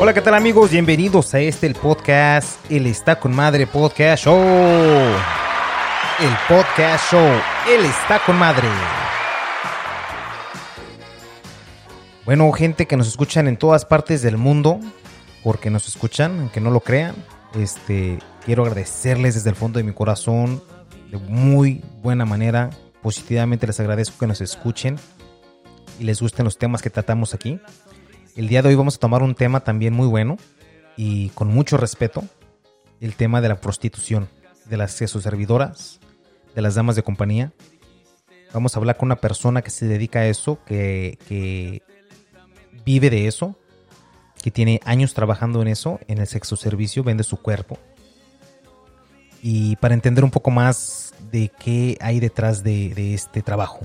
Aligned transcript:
Hola, 0.00 0.14
¿qué 0.14 0.20
tal 0.20 0.34
amigos? 0.34 0.70
Bienvenidos 0.70 1.34
a 1.34 1.40
este 1.40 1.66
el 1.66 1.74
podcast 1.74 2.70
El 2.70 2.86
está 2.86 3.18
con 3.18 3.34
madre 3.34 3.66
podcast 3.66 4.26
show. 4.26 4.38
El 6.20 6.36
podcast 6.48 7.10
show 7.10 7.28
El 7.68 7.84
está 7.84 8.20
con 8.24 8.36
madre. 8.36 8.68
Bueno, 12.24 12.52
gente 12.52 12.86
que 12.86 12.96
nos 12.96 13.08
escuchan 13.08 13.48
en 13.48 13.56
todas 13.56 13.84
partes 13.84 14.22
del 14.22 14.36
mundo, 14.36 14.78
porque 15.42 15.68
nos 15.68 15.88
escuchan, 15.88 16.38
aunque 16.38 16.60
no 16.60 16.70
lo 16.70 16.78
crean, 16.78 17.16
este, 17.58 18.20
quiero 18.44 18.62
agradecerles 18.62 19.34
desde 19.34 19.50
el 19.50 19.56
fondo 19.56 19.78
de 19.78 19.84
mi 19.84 19.94
corazón, 19.94 20.62
de 21.10 21.18
muy 21.18 21.82
buena 22.02 22.24
manera, 22.24 22.70
positivamente 23.02 23.66
les 23.66 23.80
agradezco 23.80 24.16
que 24.20 24.28
nos 24.28 24.40
escuchen 24.42 24.96
y 25.98 26.04
les 26.04 26.20
gusten 26.20 26.44
los 26.44 26.56
temas 26.56 26.82
que 26.82 26.90
tratamos 26.90 27.34
aquí. 27.34 27.60
El 28.38 28.46
día 28.46 28.62
de 28.62 28.68
hoy 28.68 28.76
vamos 28.76 28.94
a 28.94 28.98
tomar 29.00 29.24
un 29.24 29.34
tema 29.34 29.64
también 29.64 29.92
muy 29.92 30.06
bueno 30.06 30.36
y 30.96 31.30
con 31.30 31.48
mucho 31.48 31.76
respeto, 31.76 32.22
el 33.00 33.16
tema 33.16 33.40
de 33.40 33.48
la 33.48 33.60
prostitución, 33.60 34.28
de 34.66 34.76
las 34.76 34.92
servidoras, 34.92 35.98
de 36.54 36.62
las 36.62 36.76
damas 36.76 36.94
de 36.94 37.02
compañía. 37.02 37.52
Vamos 38.54 38.76
a 38.76 38.78
hablar 38.78 38.96
con 38.96 39.08
una 39.08 39.16
persona 39.16 39.62
que 39.62 39.70
se 39.70 39.88
dedica 39.88 40.20
a 40.20 40.26
eso, 40.28 40.60
que, 40.64 41.82
vive 42.84 43.10
de 43.10 43.26
eso, 43.26 43.58
que 44.40 44.52
tiene 44.52 44.78
años 44.84 45.14
trabajando 45.14 45.60
en 45.60 45.66
eso, 45.66 45.98
en 46.06 46.18
el 46.18 46.28
sexo 46.28 46.54
servicio, 46.54 47.02
vende 47.02 47.24
su 47.24 47.38
cuerpo. 47.38 47.76
Y 49.42 49.74
para 49.76 49.94
entender 49.94 50.22
un 50.22 50.30
poco 50.30 50.52
más 50.52 51.12
de 51.32 51.50
qué 51.58 51.98
hay 52.00 52.20
detrás 52.20 52.62
de, 52.62 52.94
de 52.94 53.14
este 53.14 53.42
trabajo. 53.42 53.80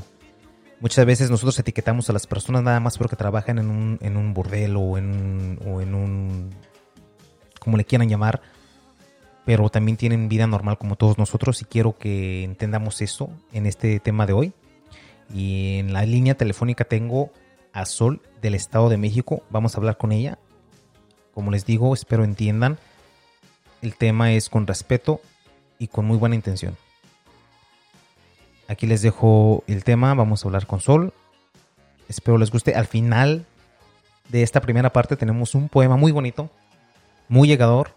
Muchas 0.83 1.05
veces 1.05 1.31
nosotros 1.31 1.57
etiquetamos 1.57 2.09
a 2.09 2.13
las 2.13 2.27
personas 2.27 2.61
nada 2.61 2.81
más 2.81 2.97
porque 2.97 3.15
trabajan 3.15 3.57
en 3.57 3.69
un, 3.69 3.97
en 4.01 4.17
un 4.17 4.33
burdel 4.33 4.75
o 4.75 4.97
en, 4.97 5.57
o 5.65 5.79
en 5.79 5.95
un... 5.95 6.49
como 7.57 7.77
le 7.77 7.85
quieran 7.85 8.09
llamar, 8.09 8.41
pero 9.45 9.69
también 9.69 9.95
tienen 9.95 10.27
vida 10.27 10.45
normal 10.45 10.77
como 10.77 10.97
todos 10.97 11.17
nosotros 11.17 11.61
y 11.61 11.65
quiero 11.65 11.97
que 11.97 12.43
entendamos 12.43 13.01
eso 13.01 13.29
en 13.53 13.65
este 13.65 14.01
tema 14.01 14.25
de 14.25 14.33
hoy. 14.33 14.51
Y 15.33 15.77
en 15.77 15.93
la 15.93 16.05
línea 16.05 16.35
telefónica 16.35 16.83
tengo 16.83 17.31
a 17.71 17.85
Sol 17.85 18.21
del 18.41 18.53
Estado 18.53 18.89
de 18.89 18.97
México. 18.97 19.41
Vamos 19.49 19.75
a 19.75 19.77
hablar 19.77 19.97
con 19.97 20.11
ella. 20.11 20.37
Como 21.33 21.49
les 21.51 21.65
digo, 21.65 21.93
espero 21.93 22.25
entiendan. 22.25 22.77
El 23.81 23.95
tema 23.95 24.33
es 24.33 24.49
con 24.49 24.67
respeto 24.67 25.21
y 25.79 25.87
con 25.87 26.03
muy 26.03 26.17
buena 26.17 26.35
intención. 26.35 26.75
Aquí 28.67 28.87
les 28.87 29.01
dejo 29.01 29.63
el 29.67 29.83
tema, 29.83 30.13
vamos 30.13 30.43
a 30.43 30.47
hablar 30.47 30.67
con 30.67 30.79
Sol. 30.79 31.13
Espero 32.07 32.37
les 32.37 32.51
guste. 32.51 32.75
Al 32.75 32.87
final 32.87 33.45
de 34.29 34.43
esta 34.43 34.61
primera 34.61 34.93
parte 34.93 35.17
tenemos 35.17 35.53
un 35.55 35.69
poema 35.69 35.97
muy 35.97 36.11
bonito, 36.11 36.49
muy 37.27 37.47
llegador, 37.47 37.95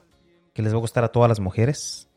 que 0.52 0.62
les 0.62 0.72
va 0.72 0.78
a 0.78 0.80
gustar 0.80 1.04
a 1.04 1.08
todas 1.08 1.28
las 1.28 1.40
mujeres. 1.40 2.08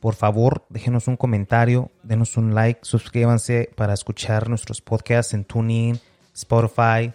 Por 0.00 0.14
favor, 0.14 0.66
déjenos 0.68 1.08
un 1.08 1.16
comentario, 1.16 1.90
denos 2.02 2.36
un 2.36 2.54
like, 2.54 2.80
suscríbanse 2.82 3.70
para 3.76 3.94
escuchar 3.94 4.48
nuestros 4.48 4.82
podcasts 4.82 5.32
en 5.32 5.44
TuneIn, 5.44 5.98
Spotify, 6.34 7.12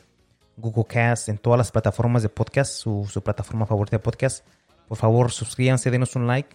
Google 0.57 0.85
Cast, 0.87 1.29
en 1.29 1.37
todas 1.37 1.59
las 1.59 1.71
plataformas 1.71 2.23
de 2.23 2.29
podcast, 2.29 2.73
su, 2.73 3.07
su 3.09 3.21
plataforma 3.21 3.67
favorita 3.67 3.97
de 3.97 4.03
podcast. 4.03 4.45
Por 4.87 4.97
favor, 4.97 5.31
suscríbanse, 5.31 5.91
denos 5.91 6.15
un 6.15 6.25
like, 6.25 6.49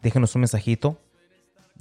déjenos 0.00 0.34
un 0.36 0.42
mensajito 0.42 0.96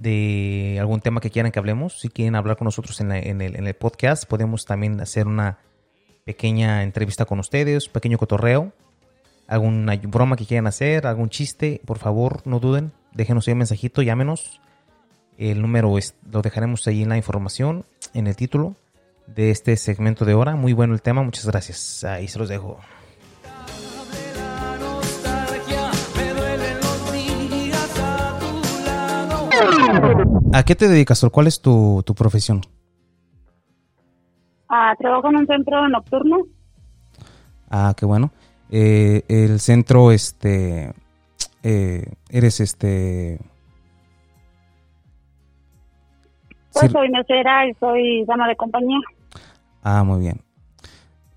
de 0.01 0.77
algún 0.79 0.99
tema 0.99 1.21
que 1.21 1.29
quieran 1.29 1.51
que 1.51 1.59
hablemos. 1.59 1.99
Si 1.99 2.09
quieren 2.09 2.35
hablar 2.35 2.57
con 2.57 2.65
nosotros 2.65 2.99
en, 3.01 3.11
el, 3.11 3.73
podcast, 3.75 4.25
podemos 4.25 4.65
también 4.65 4.99
hacer 4.99 5.27
una 5.27 5.59
pequeña 6.25 6.83
entrevista 6.83 7.25
con 7.25 7.39
ustedes, 7.39 7.87
pequeño 7.87 8.17
cotorreo, 8.17 8.73
alguna 9.47 9.95
broma 9.97 10.35
que 10.35 10.45
quieran 10.45 10.67
hacer, 10.67 11.05
algún 11.05 11.29
chiste, 11.29 11.81
por 11.85 11.99
favor, 11.99 12.41
no 12.45 12.59
duden, 12.59 12.91
déjenos 13.13 13.47
un 13.47 13.59
mensajito, 13.59 14.01
llámenos. 14.01 14.59
El 15.37 15.61
número 15.61 15.95
lo 16.31 16.41
dejaremos 16.41 16.87
ahí 16.87 17.03
en 17.03 17.09
la 17.09 17.17
información, 17.17 17.85
en 18.13 18.27
el 18.27 18.35
título 18.35 18.75
de 19.27 19.51
este 19.51 19.77
segmento 19.77 20.25
de 20.25 20.33
hora. 20.33 20.55
Muy 20.55 20.73
bueno 20.73 20.93
el 20.93 21.01
tema, 21.01 21.21
muchas 21.21 21.45
gracias. 21.45 22.03
Ahí 22.03 22.27
se 22.27 22.39
los 22.39 22.49
dejo. 22.49 22.79
¿A 30.53 30.63
qué 30.63 30.75
te 30.75 30.87
dedicas, 30.87 31.19
Sol? 31.19 31.31
¿Cuál 31.31 31.47
es 31.47 31.61
tu, 31.61 32.03
profesión? 32.15 32.61
Ah, 34.69 34.93
trabajo 34.97 35.29
en 35.29 35.37
un 35.37 35.47
centro 35.47 35.87
nocturno. 35.89 36.37
Ah, 37.69 37.93
qué 37.95 38.05
bueno. 38.05 38.31
Eh, 38.69 39.23
el 39.27 39.59
centro, 39.59 40.11
este, 40.11 40.93
eh, 41.63 42.05
eres 42.29 42.59
este... 42.59 43.39
Pues 46.73 46.91
soy 46.91 47.09
mesera 47.09 47.67
y 47.67 47.73
soy 47.73 48.23
dama 48.25 48.47
de 48.47 48.55
compañía. 48.55 48.99
Ah, 49.83 50.03
muy 50.03 50.21
bien. 50.21 50.41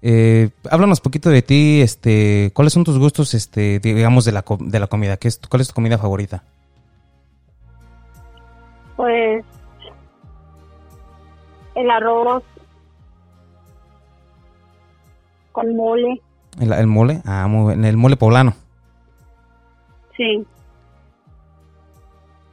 Eh, 0.00 0.50
háblanos 0.70 1.00
poquito 1.00 1.30
de 1.30 1.42
ti, 1.42 1.80
este, 1.80 2.52
¿cuáles 2.54 2.72
son 2.72 2.84
tus 2.84 2.98
gustos, 2.98 3.34
este, 3.34 3.80
digamos, 3.80 4.24
de 4.24 4.32
la, 4.32 4.44
de 4.60 4.78
la 4.78 4.86
comida? 4.86 5.16
¿Qué 5.16 5.28
es, 5.28 5.40
¿Cuál 5.48 5.62
es 5.62 5.68
tu 5.68 5.74
comida 5.74 5.98
favorita? 5.98 6.44
Pues 8.96 9.44
el 11.74 11.90
arroz 11.90 12.42
con 15.52 15.74
mole. 15.76 16.20
¿El, 16.60 16.86
mole? 16.86 17.20
Ah, 17.24 17.46
muy 17.48 17.74
bien. 17.74 17.84
¿El 17.84 17.96
mole 17.96 18.16
poblano? 18.16 18.54
Sí. 20.16 20.44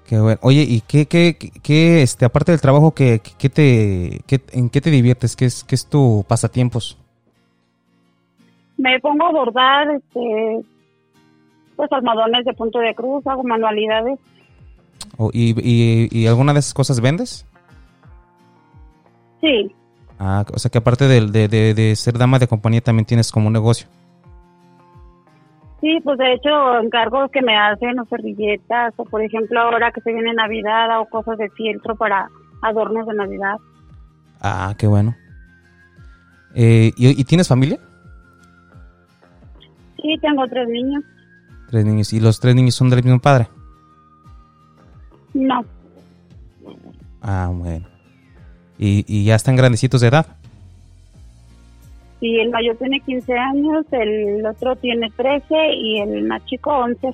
Qué 0.08 0.20
bueno. 0.20 0.40
Oye, 0.42 0.66
¿y 0.68 0.82
qué, 0.82 1.06
qué, 1.06 1.38
qué, 1.38 2.02
este, 2.02 2.26
aparte 2.26 2.52
del 2.52 2.62
trabajo, 2.62 2.92
qué, 2.92 3.22
qué 3.38 3.50
te, 3.50 4.22
qué, 4.28 4.42
en 4.52 4.70
qué 4.70 4.82
te 4.82 4.92
diviertes? 4.92 5.36
¿Qué 5.36 5.46
es, 5.46 5.64
qué 5.64 5.76
es 5.76 5.88
tu 5.88 6.26
pasatiempos? 6.28 6.98
Me 8.78 9.00
pongo 9.00 9.26
a 9.28 9.32
bordar, 9.32 9.92
este, 9.92 10.62
pues 11.76 11.92
almohadones 11.92 12.46
de 12.46 12.54
punto 12.54 12.80
de 12.80 12.94
cruz, 12.96 13.26
hago 13.28 13.44
manualidades. 13.44 14.20
Y, 15.34 16.20
y, 16.20 16.28
alguna 16.28 16.54
de 16.54 16.60
esas 16.60 16.74
cosas 16.74 17.00
vendes? 17.00 17.46
Sí. 19.40 19.74
Ah, 20.20 20.46
o 20.54 20.60
sea 20.60 20.70
que 20.70 20.78
aparte 20.78 21.08
de, 21.08 21.48
de, 21.48 21.74
de, 21.74 21.96
ser 21.96 22.18
dama 22.18 22.40
de 22.40 22.48
compañía 22.48 22.82
también 22.82 23.06
tienes 23.06 23.32
como 23.32 23.48
un 23.48 23.54
negocio. 23.54 23.88
Sí, 25.82 26.00
pues 26.04 26.18
de 26.20 26.34
hecho 26.34 26.80
encargos 26.80 27.32
que 27.32 27.42
me 27.42 27.58
hacen 27.58 28.00
o 28.00 28.06
servilletas 28.06 28.94
o 28.98 29.04
por 29.04 29.24
ejemplo 29.24 29.60
ahora 29.60 29.92
que 29.92 30.02
se 30.02 30.14
viene 30.14 30.32
Navidad 30.34 31.00
o 31.00 31.06
cosas 31.06 31.40
de 31.40 31.50
fieltro 31.50 31.96
para 31.96 32.30
adornos 32.62 33.08
de 33.08 33.16
Navidad. 33.16 33.56
Ah, 34.40 34.76
qué 34.78 34.86
bueno. 34.86 35.16
Eh, 36.54 36.92
¿y, 36.96 37.20
¿y, 37.20 37.24
tienes 37.24 37.48
familia? 37.48 37.80
Sí, 40.02 40.16
tengo 40.22 40.46
tres 40.48 40.68
niños. 40.68 41.04
Tres 41.70 41.86
niños. 41.86 42.14
¿Y 42.14 42.20
los 42.20 42.40
tres 42.40 42.54
niños 42.56 42.76
son 42.76 42.90
del 42.90 43.04
mismo 43.04 43.20
padre? 43.20 43.48
No. 45.34 45.66
Ah, 47.22 47.50
bueno. 47.54 47.88
¿Y, 48.78 49.06
y 49.08 49.26
ya 49.26 49.36
están 49.36 49.56
grandecitos 49.56 50.02
de 50.02 50.08
edad? 50.08 50.26
Sí, 52.20 52.36
el 52.40 52.52
mayor 52.52 52.78
tiene 52.78 53.00
15 53.00 53.34
años, 53.34 53.86
el 53.92 54.46
otro 54.46 54.76
tiene 54.76 55.10
13 55.18 55.56
y 55.74 56.00
el 56.02 56.24
más 56.28 56.46
chico 56.46 56.72
11. 56.72 57.12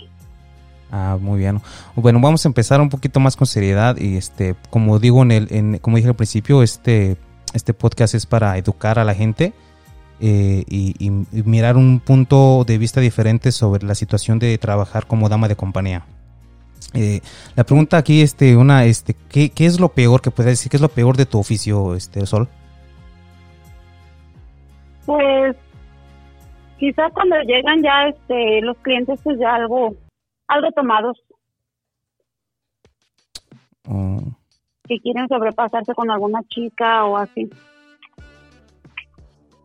Ah, 0.92 1.18
muy 1.20 1.40
bien. 1.40 1.62
Bueno, 1.96 2.20
vamos 2.22 2.46
a 2.46 2.50
empezar 2.50 2.82
un 2.82 2.90
poquito 2.90 3.20
más 3.20 3.36
con 3.36 3.48
seriedad 3.48 3.98
y 3.98 4.18
este, 4.18 4.56
como 4.70 5.00
digo 5.00 5.22
en 5.24 5.32
el, 5.32 5.48
en, 5.50 5.78
como 5.80 5.98
dije 5.98 6.10
al 6.10 6.16
principio, 6.16 6.62
este, 6.62 7.18
este 7.54 7.74
podcast 7.74 8.16
es 8.16 8.26
para 8.26 8.58
educar 8.58 9.00
a 9.00 9.06
la 9.06 9.14
gente 9.14 9.54
eh, 10.20 10.64
y, 10.68 10.96
y, 11.00 11.10
mirar 11.44 11.78
un 11.78 12.00
punto 12.00 12.64
de 12.66 12.78
vista 12.78 13.00
diferente 13.00 13.52
sobre 13.52 13.86
la 13.86 13.96
situación 13.96 14.40
de 14.40 14.58
trabajar 14.58 15.08
como 15.08 15.30
dama 15.30 15.48
de 15.48 15.56
compañía. 15.56 16.06
Eh, 16.94 17.22
la 17.56 17.64
pregunta 17.64 17.98
aquí, 17.98 18.22
este, 18.22 18.56
una, 18.56 18.86
este, 18.86 19.16
¿qué, 19.30 19.50
¿qué, 19.50 19.66
es 19.66 19.80
lo 19.80 19.90
peor 19.90 20.22
que 20.22 20.32
puedes 20.32 20.54
decir? 20.54 20.70
¿Qué 20.70 20.78
es 20.78 20.82
lo 20.82 20.90
peor 20.90 21.18
de 21.18 21.26
tu 21.26 21.38
oficio, 21.38 21.96
este, 21.96 22.26
Sol? 22.26 22.48
Pues, 25.06 25.56
quizás 26.80 27.12
cuando 27.14 27.36
llegan 27.42 27.82
ya, 27.84 28.08
este, 28.08 28.62
los 28.62 28.78
clientes, 28.78 29.20
pues 29.24 29.38
ya 29.40 29.56
algo, 29.56 29.96
algo 30.48 30.72
tomados. 30.72 31.18
Oh. 33.88 34.20
Que 34.88 35.00
quieren 35.00 35.28
sobrepasarse 35.28 35.94
con 35.94 36.10
alguna 36.10 36.42
chica 36.50 37.06
o 37.06 37.18
así. 37.18 37.50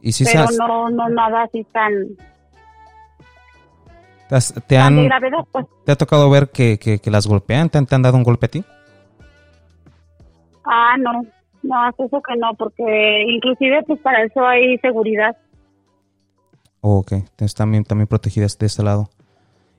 ¿Y 0.00 0.12
si 0.12 0.24
Pero 0.24 0.46
no, 0.58 0.90
no 0.90 1.08
nada 1.08 1.44
así 1.44 1.64
tan 1.72 1.92
¿Te, 4.66 4.78
han, 4.78 5.10
pues. 5.50 5.66
¿Te 5.84 5.92
ha 5.92 5.96
tocado 5.96 6.30
ver 6.30 6.48
que, 6.48 6.78
que, 6.78 7.10
las 7.10 7.26
golpean? 7.26 7.68
¿Te 7.68 7.78
han, 7.78 8.02
dado 8.02 8.16
un 8.16 8.22
golpe 8.22 8.46
a 8.46 8.48
ti? 8.48 8.64
Ah, 10.64 10.96
no, 10.98 11.22
no, 11.62 11.88
eso 11.98 12.22
que 12.22 12.36
no, 12.36 12.54
porque 12.54 13.24
inclusive 13.28 13.82
pues 13.86 14.00
para 14.00 14.24
eso 14.24 14.46
hay 14.46 14.78
seguridad. 14.78 15.36
ok, 16.80 17.12
entonces 17.12 17.54
también, 17.54 17.84
también 17.84 18.06
protegidas 18.06 18.56
de 18.58 18.66
este 18.66 18.82
lado. 18.82 19.10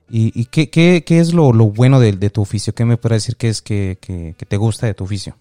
¿Y, 0.08 0.38
y 0.38 0.44
qué, 0.44 0.70
qué, 0.70 1.02
qué, 1.04 1.18
es 1.18 1.34
lo, 1.34 1.52
lo 1.52 1.66
bueno 1.66 1.98
de, 1.98 2.12
de, 2.12 2.30
tu 2.30 2.42
oficio? 2.42 2.74
¿Qué 2.74 2.84
me 2.84 2.96
puedes 2.96 3.24
decir 3.24 3.36
que 3.36 3.48
es 3.48 3.60
que, 3.62 3.96
que, 4.00 4.34
que, 4.38 4.46
te 4.46 4.56
gusta 4.56 4.86
de 4.86 4.94
tu 4.94 5.04
oficio? 5.04 5.34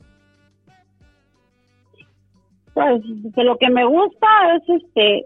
Pues 2.74 3.02
de 3.04 3.44
lo 3.44 3.58
que 3.58 3.70
me 3.70 3.86
gusta 3.86 4.28
es 4.56 4.82
este, 4.82 5.26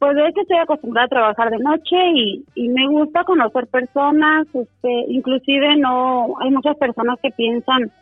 pues 0.00 0.16
de 0.16 0.28
hecho 0.28 0.40
estoy 0.40 0.56
acostumbrada 0.56 1.04
a 1.04 1.08
trabajar 1.08 1.50
de 1.50 1.58
noche 1.58 1.96
y, 2.14 2.44
y 2.54 2.68
me 2.70 2.88
gusta 2.88 3.22
conocer 3.24 3.66
personas, 3.66 4.46
este, 4.54 5.04
inclusive 5.08 5.76
no, 5.76 6.36
hay 6.40 6.50
muchas 6.50 6.76
personas 6.78 7.18
que 7.22 7.30
piensan 7.30 7.92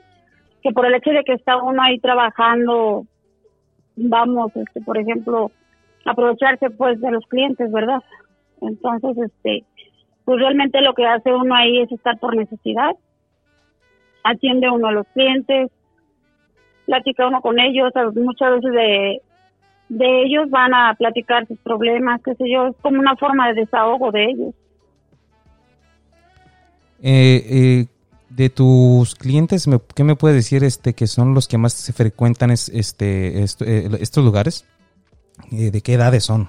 que 0.62 0.70
por 0.70 0.86
el 0.86 0.94
hecho 0.94 1.10
de 1.10 1.24
que 1.24 1.32
está 1.32 1.60
uno 1.60 1.82
ahí 1.82 1.98
trabajando, 1.98 3.04
vamos, 3.96 4.54
este, 4.54 4.80
por 4.80 4.96
ejemplo, 4.96 5.50
aprovecharse 6.04 6.70
pues 6.70 7.00
de 7.00 7.10
los 7.10 7.26
clientes, 7.26 7.70
¿verdad? 7.72 8.00
Entonces, 8.60 9.18
este, 9.18 9.64
pues 10.24 10.38
realmente 10.38 10.80
lo 10.80 10.94
que 10.94 11.04
hace 11.04 11.34
uno 11.34 11.52
ahí 11.52 11.80
es 11.80 11.90
estar 11.90 12.16
por 12.20 12.36
necesidad. 12.36 12.94
Atiende 14.22 14.70
uno 14.70 14.86
a 14.86 14.92
los 14.92 15.06
clientes, 15.08 15.72
platica 16.86 17.26
uno 17.26 17.40
con 17.40 17.58
ellos, 17.58 17.92
muchas 18.14 18.52
veces 18.52 18.72
de, 18.72 19.22
de 19.88 20.22
ellos 20.22 20.50
van 20.50 20.74
a 20.74 20.94
platicar 20.94 21.46
sus 21.46 21.58
problemas, 21.58 22.20
qué 22.22 22.34
sé 22.34 22.44
yo, 22.50 22.68
es 22.68 22.76
como 22.82 22.98
una 22.98 23.16
forma 23.16 23.48
de 23.48 23.60
desahogo 23.60 24.10
de 24.12 24.24
ellos. 24.24 24.54
Eh, 27.00 27.46
eh, 27.48 27.86
de 28.30 28.50
tus 28.50 29.14
clientes, 29.14 29.68
¿qué 29.94 30.04
me 30.04 30.16
puedes 30.16 30.36
decir 30.36 30.64
este 30.64 30.94
que 30.94 31.06
son 31.06 31.32
los 31.34 31.48
que 31.48 31.58
más 31.58 31.72
se 31.72 31.92
frecuentan 31.92 32.50
es, 32.50 32.68
este, 32.68 33.42
eh, 33.42 33.88
estos 34.00 34.24
lugares? 34.24 34.66
¿De 35.50 35.80
qué 35.80 35.94
edades 35.94 36.24
son? 36.24 36.48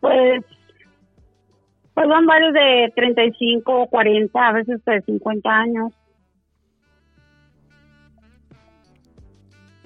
Pues, 0.00 0.44
pues 1.94 2.08
van 2.08 2.26
varios 2.26 2.52
de 2.52 2.92
35, 2.94 3.86
40, 3.86 4.48
a 4.48 4.52
veces 4.52 4.84
de 4.84 5.00
50 5.02 5.50
años. 5.50 5.92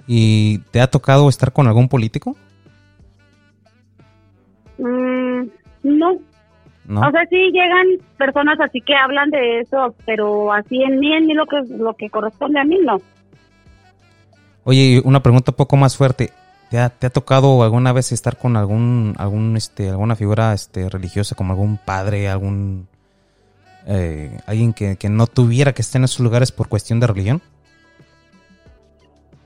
¿Y 0.07 0.59
te 0.71 0.81
ha 0.81 0.87
tocado 0.87 1.29
estar 1.29 1.51
con 1.51 1.67
algún 1.67 1.89
político? 1.89 2.35
Mm, 4.77 5.47
no. 5.83 6.19
O 6.87 7.11
sea, 7.11 7.25
sí 7.29 7.51
llegan 7.51 7.87
personas 8.17 8.59
así 8.59 8.79
que 8.81 8.95
hablan 8.95 9.31
de 9.31 9.61
eso, 9.61 9.95
pero 10.05 10.53
así 10.53 10.83
en 10.83 10.99
mí, 10.99 11.13
en 11.13 11.25
mí 11.25 11.33
lo 11.33 11.47
que, 11.47 11.61
lo 11.73 11.95
que 11.95 12.09
corresponde 12.09 12.59
a 12.59 12.63
mí, 12.63 12.77
no. 12.83 12.97
Oye, 14.63 15.01
una 15.03 15.21
pregunta 15.21 15.51
un 15.51 15.55
poco 15.55 15.77
más 15.77 15.97
fuerte. 15.97 16.31
¿Te 16.69 16.77
ha, 16.79 16.89
¿Te 16.89 17.07
ha, 17.07 17.09
tocado 17.09 17.63
alguna 17.63 17.93
vez 17.93 18.11
estar 18.11 18.37
con 18.37 18.57
algún, 18.57 19.15
algún, 19.17 19.57
este, 19.57 19.89
alguna 19.89 20.15
figura, 20.15 20.53
este, 20.53 20.89
religiosa, 20.89 21.35
como 21.35 21.53
algún 21.53 21.77
padre, 21.77 22.27
algún, 22.27 22.87
eh, 23.87 24.37
alguien 24.45 24.73
que, 24.73 24.97
que 24.97 25.09
no 25.09 25.27
tuviera 25.27 25.73
que 25.73 25.81
estar 25.81 25.99
en 25.99 26.05
esos 26.05 26.19
lugares 26.19 26.51
por 26.51 26.67
cuestión 26.67 26.99
de 26.99 27.07
religión? 27.07 27.41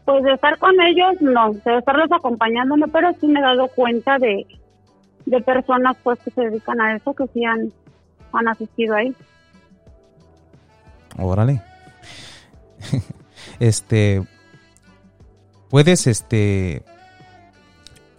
Pues 0.09 0.23
de 0.23 0.33
estar 0.33 0.57
con 0.57 0.73
ellos, 0.81 1.21
no, 1.21 1.53
de 1.53 1.77
estarlos 1.77 2.11
acompañándome, 2.11 2.87
pero 2.87 3.13
sí 3.21 3.27
me 3.27 3.39
he 3.39 3.43
dado 3.43 3.67
cuenta 3.67 4.17
de, 4.17 4.43
de 5.27 5.41
personas 5.41 5.95
pues 6.01 6.17
que 6.21 6.31
se 6.31 6.41
dedican 6.45 6.81
a 6.81 6.95
eso, 6.95 7.13
que 7.13 7.27
sí 7.27 7.45
han, 7.45 7.71
han 8.33 8.47
asistido 8.47 8.95
ahí. 8.95 9.13
Órale. 11.19 11.61
este, 13.59 14.23
puedes, 15.69 16.07
este, 16.07 16.81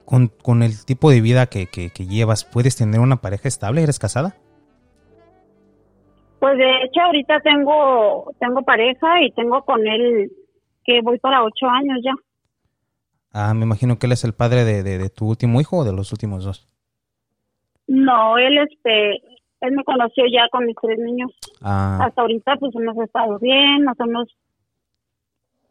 con, 0.04 0.28
con 0.28 0.62
el 0.62 0.84
tipo 0.84 1.10
de 1.10 1.20
vida 1.20 1.46
que, 1.46 1.66
que, 1.66 1.90
que, 1.90 2.06
llevas, 2.06 2.44
¿puedes 2.44 2.76
tener 2.76 3.00
una 3.00 3.16
pareja 3.16 3.48
estable? 3.48 3.82
¿Eres 3.82 3.98
casada? 3.98 4.36
Pues 6.38 6.56
de 6.56 6.70
hecho 6.84 7.00
ahorita 7.00 7.40
tengo, 7.40 8.32
tengo 8.38 8.62
pareja 8.62 9.20
y 9.22 9.32
tengo 9.32 9.64
con 9.64 9.84
él 9.84 10.30
que 10.84 11.00
voy 11.02 11.18
para 11.18 11.42
ocho 11.42 11.66
años 11.66 11.98
ya. 12.04 12.12
Ah, 13.32 13.54
me 13.54 13.64
imagino 13.64 13.98
que 13.98 14.06
él 14.06 14.12
es 14.12 14.24
el 14.24 14.32
padre 14.32 14.64
de, 14.64 14.82
de, 14.82 14.98
de 14.98 15.10
tu 15.10 15.28
último 15.28 15.60
hijo 15.60 15.78
o 15.78 15.84
de 15.84 15.92
los 15.92 16.12
últimos 16.12 16.44
dos. 16.44 16.68
No, 17.86 18.38
él 18.38 18.58
este, 18.58 19.16
él 19.60 19.72
me 19.72 19.84
conoció 19.84 20.24
ya 20.32 20.48
con 20.50 20.64
mis 20.66 20.76
tres 20.80 20.98
niños. 20.98 21.30
Ah. 21.60 21.98
Hasta 22.02 22.22
ahorita 22.22 22.56
pues 22.56 22.74
hemos 22.74 22.96
estado 22.96 23.38
bien, 23.38 23.84
nos 23.84 23.98
hemos, 24.00 24.28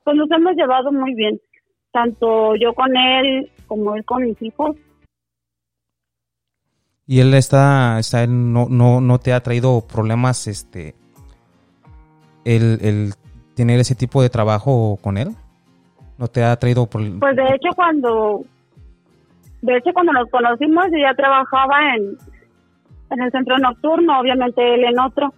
pues 0.03 0.15
nos 0.15 0.29
hemos 0.31 0.55
llevado 0.55 0.91
muy 0.91 1.13
bien, 1.15 1.39
tanto 1.91 2.55
yo 2.55 2.73
con 2.73 2.95
él 2.95 3.51
como 3.67 3.95
él 3.95 4.05
con 4.05 4.23
mis 4.23 4.41
hijos. 4.41 4.75
Y 7.07 7.21
él 7.21 7.33
está, 7.33 7.97
está 7.99 8.23
él 8.23 8.53
no, 8.53 8.67
no, 8.69 9.01
no 9.01 9.19
te 9.19 9.33
ha 9.33 9.41
traído 9.41 9.87
problemas, 9.87 10.45
este, 10.45 10.93
el, 12.45 12.79
el 12.81 13.13
tener 13.59 13.77
ese 13.77 13.93
tipo 13.93 14.21
de 14.21 14.29
trabajo 14.29 14.97
con 15.01 15.17
él? 15.17 15.35
¿No 16.17 16.29
te 16.29 16.45
ha 16.45 16.55
traído 16.55 16.85
problemas? 16.85 17.19
Pues 17.19 17.35
de 17.35 17.43
hecho 17.43 17.75
cuando 17.75 18.45
de 19.61 19.75
hecho, 19.75 19.91
cuando 19.93 20.13
nos 20.13 20.29
conocimos, 20.29 20.85
yo 20.91 20.99
ya 20.99 21.13
trabajaba 21.13 21.95
en, 21.95 22.17
en 23.11 23.21
el 23.21 23.31
centro 23.31 23.57
nocturno, 23.57 24.19
obviamente 24.19 24.75
él 24.75 24.85
en 24.85 24.99
otro. 24.99 25.33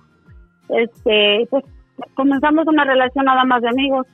Este, 0.69 1.47
pues 1.50 1.65
comenzamos 2.13 2.68
una 2.68 2.85
relación 2.85 3.25
nada 3.25 3.44
más 3.45 3.62
de 3.62 3.69
amigos. 3.69 4.06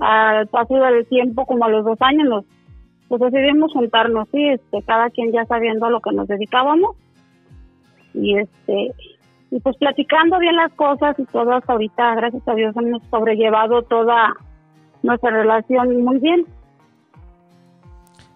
Al 0.00 0.46
paso 0.46 0.74
del 0.74 1.06
tiempo, 1.08 1.44
como 1.46 1.64
a 1.64 1.68
los 1.68 1.84
dos 1.84 2.00
años, 2.00 2.28
nos, 2.28 2.44
pues 3.08 3.32
decidimos 3.32 3.72
juntarnos, 3.72 4.28
sí, 4.30 4.48
este, 4.48 4.82
cada 4.82 5.10
quien 5.10 5.32
ya 5.32 5.44
sabiendo 5.46 5.86
a 5.86 5.90
lo 5.90 6.00
que 6.00 6.12
nos 6.12 6.28
dedicábamos. 6.28 6.96
Y 8.14 8.38
este, 8.38 8.94
y 9.52 9.60
pues 9.60 9.76
platicando 9.76 10.38
bien 10.38 10.56
las 10.56 10.72
cosas 10.72 11.14
y 11.18 11.26
todo 11.26 11.52
hasta 11.52 11.74
ahorita, 11.74 12.14
gracias 12.14 12.42
a 12.48 12.54
Dios, 12.54 12.74
hemos 12.74 13.02
sobrellevado 13.10 13.82
toda 13.82 14.32
nuestra 15.02 15.30
relación 15.30 16.02
muy 16.02 16.18
bien. 16.20 16.46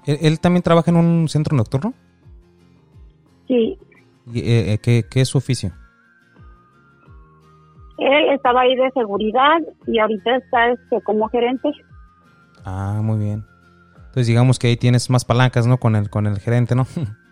¿Él, 0.05 0.39
también 0.41 0.63
trabaja 0.63 0.91
en 0.91 0.99
un 0.99 1.29
centro 1.29 1.57
nocturno? 1.57 1.95
Sí. 3.49 3.79
Eh, 4.35 4.75
eh, 4.75 4.79
¿qué, 4.83 5.05
¿Qué 5.11 5.23
es 5.23 5.29
su 5.29 5.39
oficio? 5.39 5.73
Él 7.97 8.35
estaba 8.35 8.61
ahí 8.61 8.77
de 8.77 8.91
seguridad 8.91 9.59
y 9.87 9.99
ahorita 9.99 10.37
está 10.37 10.69
este, 10.69 11.01
como 11.01 11.31
gerente. 11.31 11.71
Ah, 12.63 13.01
muy 13.03 13.19
bien. 13.19 13.43
Entonces 13.97 14.27
digamos 14.27 14.59
que 14.59 14.67
ahí 14.67 14.77
tienes 14.77 15.09
más 15.09 15.25
palancas, 15.25 15.67
¿no? 15.67 15.79
Con 15.79 15.97
el, 15.97 16.11
con 16.11 16.27
el 16.27 16.39
gerente, 16.41 16.75
¿no? 16.75 16.87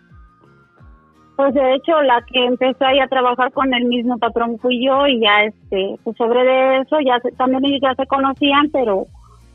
Pues 1.35 1.53
de 1.53 1.75
hecho 1.75 2.01
la 2.01 2.21
que 2.21 2.45
empezó 2.45 2.85
ahí 2.85 2.99
a 2.99 3.07
trabajar 3.07 3.51
con 3.51 3.73
el 3.73 3.85
mismo 3.85 4.17
patrón 4.17 4.57
fui 4.59 4.85
yo 4.85 5.05
y 5.07 5.19
ya 5.19 5.43
este, 5.43 5.97
pues 6.03 6.15
sobre 6.17 6.79
eso 6.79 6.97
ya 7.05 7.19
también 7.37 7.65
ellos 7.65 7.81
ya 7.81 7.93
se 7.95 8.07
conocían, 8.07 8.69
pero 8.71 9.07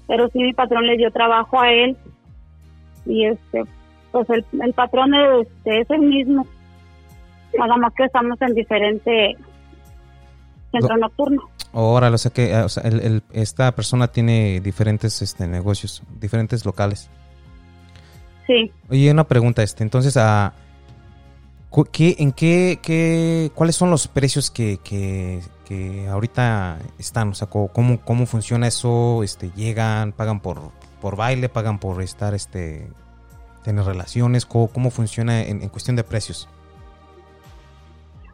pero 0.07 0.29
sí 0.29 0.41
mi 0.41 0.53
patrón 0.53 0.87
le 0.87 0.97
dio 0.97 1.11
trabajo 1.11 1.61
a 1.61 1.71
él 1.71 1.97
y 3.07 3.25
este 3.25 3.65
pues 4.13 4.29
el, 4.29 4.45
el 4.61 4.73
patrón 4.75 5.15
este, 5.15 5.81
es 5.81 5.91
el 5.91 6.01
mismo 6.01 6.47
nada 7.57 7.77
más 7.77 7.95
que 7.95 8.05
estamos 8.05 8.41
en 8.43 8.55
diferente 8.55 9.37
centro 10.73 10.97
nocturno 10.99 11.49
Ahora, 11.73 12.11
o 12.11 12.19
sea 12.19 12.33
que 12.33 12.55
o 12.57 12.69
sea, 12.69 12.83
el, 12.83 13.01
el, 13.01 13.23
esta 13.33 13.73
persona 13.73 14.09
tiene 14.09 14.61
diferentes 14.61 15.23
este, 15.23 15.47
negocios, 15.47 16.03
diferentes 16.19 16.65
locales. 16.67 17.09
Sí. 18.47 18.73
Oye, 18.89 19.11
una 19.13 19.25
pregunta, 19.25 19.63
este, 19.63 19.85
entonces, 19.85 20.17
a 20.17 20.53
¿qué, 21.93 22.17
¿en 22.19 22.33
qué, 22.33 22.79
qué, 22.83 23.51
cuáles 23.55 23.77
son 23.77 23.91
los 23.91 24.09
precios 24.09 24.51
que, 24.51 24.79
que, 24.83 25.41
que 25.67 26.09
ahorita 26.09 26.79
están? 26.99 27.31
O 27.31 27.35
sea, 27.35 27.49
¿cómo, 27.49 28.01
cómo 28.05 28.27
funciona 28.27 28.67
eso? 28.67 29.23
Este, 29.23 29.51
¿Llegan, 29.57 30.13
pagan 30.13 30.41
por, 30.41 30.59
por 31.01 31.17
baile, 31.17 31.49
pagan 31.49 31.79
por 31.79 32.03
estar, 32.03 32.35
este, 32.35 32.89
tener 33.65 33.85
relaciones? 33.85 34.47
¿Cómo, 34.47 34.69
cómo 34.69 34.91
funciona 34.91 35.43
en, 35.43 35.69
cuestión 35.69 35.97
de 35.97 36.05
precios? 36.05 36.49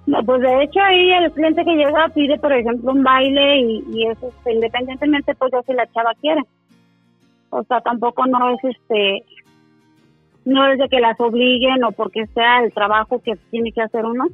No, 0.07 0.23
pues 0.25 0.41
de 0.41 0.63
hecho 0.63 0.81
ahí 0.81 1.11
el 1.13 1.33
cliente 1.33 1.65
que 1.65 1.75
llega 1.75 2.09
pide, 2.11 2.39
por 2.39 2.53
ejemplo, 2.53 2.93
un 2.93 3.03
baile 3.03 3.59
y, 3.59 3.85
y 3.93 4.07
eso, 4.07 4.29
este, 4.29 4.55
independientemente, 4.55 5.35
pues 5.35 5.51
ya 5.53 5.63
si 5.63 5.73
la 5.73 5.87
chava 5.93 6.13
quiere. 6.21 6.43
O 7.51 7.63
sea, 7.65 7.81
tampoco 7.81 8.25
no 8.27 8.55
es 8.55 8.65
este, 8.65 9.25
no 10.47 10.67
es 10.73 10.79
de 10.79 10.89
que 10.89 11.01
las 11.01 11.21
obliguen 11.21 11.85
o 11.85 11.93
porque 11.93 12.27
sea 12.29 12.63
el 12.65 12.73
trabajo 12.73 13.21
que 13.23 13.37
tiene 13.51 13.73
que 13.73 13.83
hacer 13.83 14.07
uno. 14.07 14.25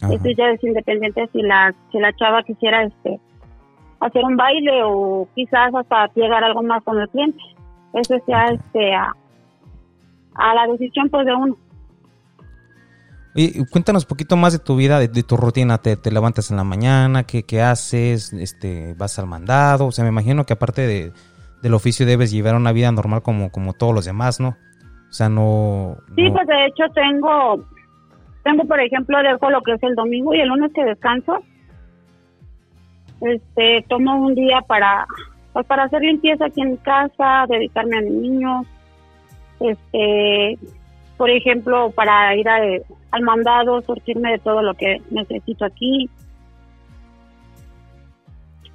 Ajá. 0.00 0.14
Eso 0.14 0.30
ya 0.36 0.50
es 0.50 0.62
independiente 0.62 1.28
si 1.32 1.42
la, 1.42 1.74
si 1.90 1.98
la 1.98 2.14
chava 2.14 2.44
quisiera 2.44 2.84
este, 2.84 3.18
hacer 3.98 4.24
un 4.24 4.36
baile 4.36 4.82
o 4.84 5.28
quizás 5.34 5.74
hasta 5.74 6.06
llegar 6.14 6.44
algo 6.44 6.62
más 6.62 6.84
con 6.84 7.00
el 7.00 7.08
cliente 7.08 7.42
eso 7.94 8.14
sea 8.26 8.48
este 8.48 8.94
a, 8.94 9.14
a, 10.34 10.54
la 10.54 10.66
decisión 10.72 11.08
pues 11.08 11.26
de 11.26 11.34
uno. 11.34 11.56
Y 13.34 13.64
cuéntanos 13.66 14.04
un 14.04 14.08
poquito 14.08 14.36
más 14.36 14.52
de 14.52 14.58
tu 14.58 14.74
vida, 14.74 14.98
de, 14.98 15.06
de 15.06 15.22
tu 15.22 15.36
rutina. 15.36 15.78
¿Te, 15.78 15.96
¿Te, 15.96 16.10
levantas 16.10 16.50
en 16.50 16.56
la 16.56 16.64
mañana? 16.64 17.24
¿Qué, 17.24 17.44
¿Qué, 17.44 17.62
haces? 17.62 18.32
Este, 18.32 18.94
¿Vas 18.94 19.18
al 19.18 19.26
mandado? 19.26 19.86
O 19.86 19.92
sea, 19.92 20.02
me 20.02 20.10
imagino 20.10 20.44
que 20.44 20.54
aparte 20.54 20.86
de, 20.86 21.12
del 21.62 21.74
oficio 21.74 22.04
debes 22.04 22.32
llevar 22.32 22.56
una 22.56 22.72
vida 22.72 22.90
normal 22.90 23.22
como, 23.22 23.52
como 23.52 23.74
todos 23.74 23.94
los 23.94 24.06
demás, 24.06 24.40
¿no? 24.40 24.56
O 25.08 25.12
sea, 25.12 25.28
no... 25.28 25.96
Sí, 26.16 26.30
pues 26.30 26.46
de 26.46 26.66
hecho 26.66 26.84
tengo, 26.94 27.64
tengo 28.44 28.64
por 28.64 28.80
ejemplo, 28.80 29.18
dejo 29.22 29.50
lo 29.50 29.62
que 29.62 29.72
es 29.72 29.82
el 29.82 29.94
domingo 29.94 30.34
y 30.34 30.40
el 30.40 30.48
lunes 30.48 30.72
que 30.74 30.84
descanso. 30.84 31.38
Este, 33.20 33.84
tomo 33.88 34.16
un 34.16 34.34
día 34.34 34.60
para, 34.60 35.06
pues 35.52 35.66
para 35.66 35.84
hacer 35.84 36.02
limpieza 36.02 36.46
aquí 36.46 36.60
en 36.60 36.76
casa, 36.76 37.46
dedicarme 37.48 37.98
a 37.98 38.02
mis 38.02 38.12
niños, 38.12 38.66
este, 39.60 40.58
por 41.16 41.30
ejemplo, 41.30 41.90
para 41.90 42.36
ir 42.36 42.48
al 42.48 43.22
mandado, 43.22 43.82
surtirme 43.82 44.32
de 44.32 44.38
todo 44.38 44.62
lo 44.62 44.74
que 44.74 45.02
necesito 45.10 45.64
aquí. 45.64 46.08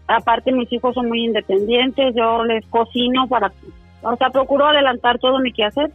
Aparte, 0.08 0.52
mis 0.52 0.72
hijos 0.74 0.94
son 0.94 1.08
muy 1.08 1.24
independientes, 1.24 2.14
yo 2.16 2.44
les 2.44 2.66
cocino 2.68 3.28
para, 3.28 3.54
o 4.02 4.16
sea, 4.18 4.30
procuro 4.30 4.66
adelantar 4.66 5.20
todo 5.20 5.40
mi 5.40 5.54
quehacer. 5.54 5.92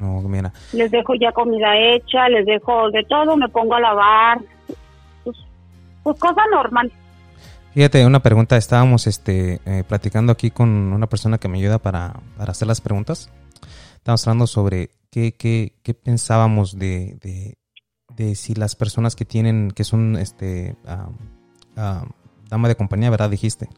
No, 0.00 0.20
mira. 0.22 0.52
Les 0.72 0.90
dejo 0.90 1.14
ya 1.14 1.30
comida 1.32 1.76
hecha, 1.76 2.28
les 2.28 2.46
dejo 2.46 2.90
de 2.90 3.04
todo, 3.04 3.36
me 3.36 3.48
pongo 3.48 3.74
a 3.74 3.80
lavar, 3.80 4.40
pues, 5.24 5.36
pues 6.02 6.18
cosa 6.18 6.42
normal. 6.50 6.90
Fíjate, 7.74 8.04
una 8.04 8.20
pregunta, 8.20 8.56
estábamos 8.56 9.06
este, 9.06 9.60
eh, 9.64 9.84
platicando 9.86 10.32
aquí 10.32 10.50
con 10.50 10.68
una 10.68 11.06
persona 11.06 11.38
que 11.38 11.48
me 11.48 11.58
ayuda 11.58 11.78
para, 11.78 12.14
para 12.36 12.50
hacer 12.50 12.66
las 12.66 12.80
preguntas. 12.80 13.30
Estamos 13.94 14.26
hablando 14.26 14.46
sobre 14.46 14.90
qué, 15.10 15.34
qué, 15.36 15.74
qué 15.82 15.94
pensábamos 15.94 16.78
de, 16.78 17.18
de, 17.20 17.58
de, 18.16 18.34
si 18.34 18.54
las 18.54 18.74
personas 18.74 19.14
que 19.14 19.24
tienen, 19.24 19.70
que 19.70 19.84
son 19.84 20.16
este 20.16 20.74
dama 22.48 22.68
de 22.68 22.74
compañía, 22.74 23.10
¿verdad? 23.10 23.30
Dijiste. 23.30 23.68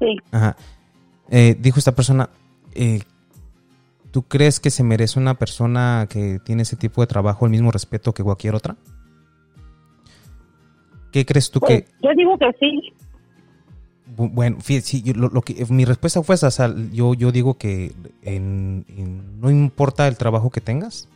Sí. 0.00 0.16
Ajá. 0.32 0.56
Eh, 1.30 1.56
dijo 1.58 1.78
esta 1.78 1.92
persona, 1.92 2.28
eh, 2.74 3.00
¿tú 4.10 4.22
crees 4.22 4.60
que 4.60 4.70
se 4.70 4.82
merece 4.82 5.18
una 5.18 5.34
persona 5.34 6.06
que 6.08 6.40
tiene 6.40 6.62
ese 6.62 6.76
tipo 6.76 7.00
de 7.00 7.06
trabajo 7.06 7.44
el 7.44 7.50
mismo 7.50 7.70
respeto 7.70 8.12
que 8.12 8.22
cualquier 8.22 8.54
otra? 8.54 8.76
¿Qué 11.12 11.24
crees 11.24 11.50
tú 11.50 11.60
pues, 11.60 11.82
que...? 11.82 11.88
Yo 12.02 12.10
digo 12.16 12.38
que 12.38 12.50
sí. 12.60 12.92
Bueno, 14.16 14.58
fíjate, 14.60 15.14
lo, 15.14 15.42
que, 15.42 15.64
mi 15.68 15.84
respuesta 15.84 16.22
fue 16.22 16.34
esa, 16.34 16.48
o 16.48 16.50
sea, 16.50 16.74
yo, 16.92 17.14
yo 17.14 17.30
digo 17.30 17.54
que 17.54 17.92
no 18.24 19.50
importa 19.50 20.08
el 20.08 20.16
trabajo 20.16 20.50
que 20.50 20.60
tengas, 20.60 21.08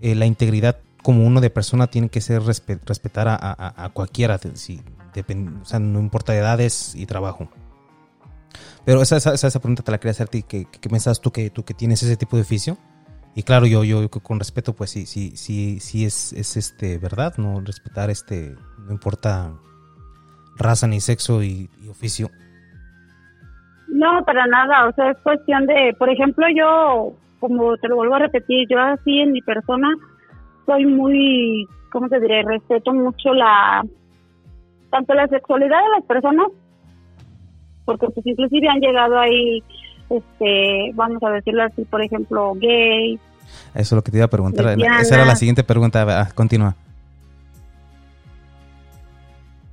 eh, 0.00 0.16
la 0.16 0.26
integridad 0.26 0.78
como 1.02 1.24
uno 1.24 1.40
de 1.40 1.50
persona 1.50 1.86
tiene 1.86 2.08
que 2.08 2.20
ser 2.20 2.42
respetar 2.42 3.28
a, 3.28 3.90
cualquiera, 3.92 4.38
si, 4.54 4.80
o 4.80 5.64
sea, 5.64 5.78
no 5.78 6.00
importa 6.00 6.34
edades 6.36 6.94
y 6.96 7.06
trabajo. 7.06 7.48
Pero 8.88 9.02
esa, 9.02 9.18
esa, 9.18 9.34
esa 9.34 9.60
pregunta 9.60 9.82
te 9.82 9.92
la 9.92 9.98
quería 9.98 10.12
hacerte, 10.12 10.42
¿qué, 10.48 10.64
qué 10.64 10.88
pensás 10.88 11.20
tú 11.20 11.30
que, 11.30 11.50
tú 11.50 11.62
que 11.62 11.74
tienes 11.74 12.02
ese 12.02 12.16
tipo 12.16 12.36
de 12.36 12.42
oficio? 12.42 12.78
Y 13.34 13.42
claro, 13.42 13.66
yo, 13.66 13.84
yo 13.84 14.08
con 14.08 14.38
respeto, 14.38 14.72
pues 14.72 14.88
sí, 14.88 15.04
sí, 15.04 15.36
sí, 15.36 15.78
sí 15.78 16.06
es, 16.06 16.32
es 16.32 16.56
este, 16.56 16.96
verdad, 16.96 17.34
no 17.36 17.60
respetar 17.60 18.08
este, 18.08 18.54
no 18.86 18.90
importa 18.90 19.52
raza 20.56 20.86
ni 20.86 21.00
sexo 21.00 21.42
y, 21.42 21.68
oficio. 21.90 22.30
No, 23.88 24.24
para 24.24 24.46
nada, 24.46 24.88
o 24.88 24.92
sea, 24.94 25.10
es 25.10 25.18
cuestión 25.18 25.66
de, 25.66 25.94
por 25.98 26.08
ejemplo, 26.08 26.46
yo, 26.56 27.12
como 27.40 27.76
te 27.76 27.88
lo 27.88 27.96
vuelvo 27.96 28.14
a 28.14 28.20
repetir, 28.20 28.66
yo 28.70 28.78
así 28.80 29.18
en 29.18 29.32
mi 29.32 29.42
persona 29.42 29.90
soy 30.64 30.86
muy, 30.86 31.68
¿cómo 31.92 32.08
te 32.08 32.18
diré? 32.20 32.42
Respeto 32.42 32.94
mucho 32.94 33.34
la, 33.34 33.84
tanto 34.90 35.12
la 35.12 35.28
sexualidad 35.28 35.76
de 35.76 35.90
las 35.90 36.04
personas, 36.06 36.46
porque 37.96 38.08
pues 38.08 38.26
inclusive 38.26 38.68
han 38.68 38.80
llegado 38.80 39.18
ahí, 39.18 39.62
este, 40.10 40.90
vamos 40.94 41.22
a 41.22 41.30
decirlo 41.30 41.62
así, 41.62 41.86
por 41.86 42.02
ejemplo, 42.02 42.52
gay. 42.56 43.18
Eso 43.72 43.80
es 43.80 43.92
lo 43.92 44.02
que 44.02 44.10
te 44.10 44.18
iba 44.18 44.26
a 44.26 44.30
preguntar, 44.30 44.78
esa 45.00 45.14
era 45.14 45.24
la 45.24 45.36
siguiente 45.36 45.64
pregunta, 45.64 46.04
ah, 46.20 46.28
continúa. 46.34 46.76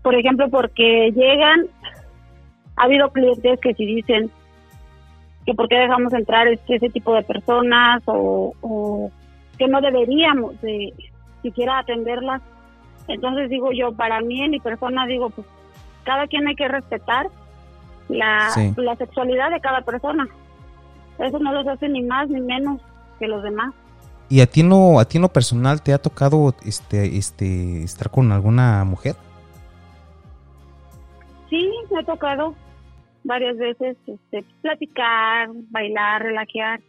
por 0.06 0.14
ejemplo, 0.14 0.48
porque 0.52 1.12
llegan, 1.16 1.66
ha 2.76 2.84
habido 2.84 3.10
clientes 3.10 3.60
que 3.60 3.74
si 3.74 3.88
dicen 3.88 4.30
que 5.48 5.56
por 5.56 5.68
qué 5.68 5.78
dejamos 5.78 6.14
entrar 6.14 6.48
este, 6.48 6.76
ese 6.76 6.92
tipo 6.92 7.12
de 7.16 7.24
personas 7.24 8.04
o, 8.06 9.12
que 9.58 9.68
no 9.68 9.82
deberíamos 9.82 10.62
de 10.62 10.94
siquiera 11.42 11.80
atenderlas. 11.80 12.44
Entonces 13.08 13.50
digo 13.50 13.72
yo, 13.72 13.94
para 13.94 14.22
mí 14.22 14.44
en 14.44 14.52
mi 14.52 14.60
persona 14.60 15.08
digo, 15.08 15.32
pues 15.32 15.48
cada 16.04 16.28
quien 16.28 16.48
hay 16.48 16.56
que 16.56 16.68
respetar 16.68 17.26
la, 18.10 18.50
la 18.78 18.96
sexualidad 18.96 19.52
de 19.52 19.62
cada 19.62 19.82
persona. 19.82 20.28
Eso 21.20 21.40
no 21.40 21.54
los 21.54 21.68
hace 21.68 21.88
ni 21.90 22.04
más 22.04 22.30
ni 22.30 22.42
menos 22.42 22.82
que 23.20 23.28
los 23.28 23.42
demás. 23.44 23.74
¿Y 24.30 24.42
a 24.42 24.48
ti 24.48 24.64
no, 24.64 25.00
a 25.00 25.06
ti 25.06 25.18
en 25.18 25.22
lo 25.22 25.30
personal 25.30 25.82
te 25.82 25.94
ha 25.94 26.00
tocado 26.00 26.56
este, 26.66 27.18
este, 27.18 27.84
estar 27.84 28.10
con 28.10 28.32
alguna 28.32 28.84
mujer? 28.84 29.16
Sí, 31.50 31.70
me 31.92 32.00
ha 32.00 32.04
tocado 32.04 32.56
varias 33.24 33.58
veces 33.58 33.98
este, 34.08 34.44
platicar, 34.62 35.50
bailar, 35.70 36.24
relajear. 36.24 36.82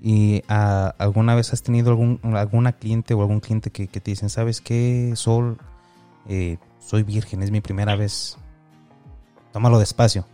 ¿Y 0.00 0.42
ah, 0.48 0.94
alguna 0.98 1.34
vez 1.34 1.52
has 1.52 1.62
tenido 1.62 1.90
algún 1.90 2.18
alguna 2.34 2.72
cliente 2.72 3.14
o 3.14 3.20
algún 3.20 3.40
cliente 3.40 3.70
que, 3.70 3.86
te 3.86 4.10
dicen, 4.10 4.28
sabes 4.28 4.60
qué, 4.60 5.12
Sol, 5.14 5.58
eh, 6.28 6.58
soy 6.80 7.02
virgen, 7.02 7.42
es 7.42 7.50
mi 7.50 7.60
primera 7.60 7.94
vez? 7.96 8.38
Tómalo 9.52 9.78
despacio. 9.78 10.24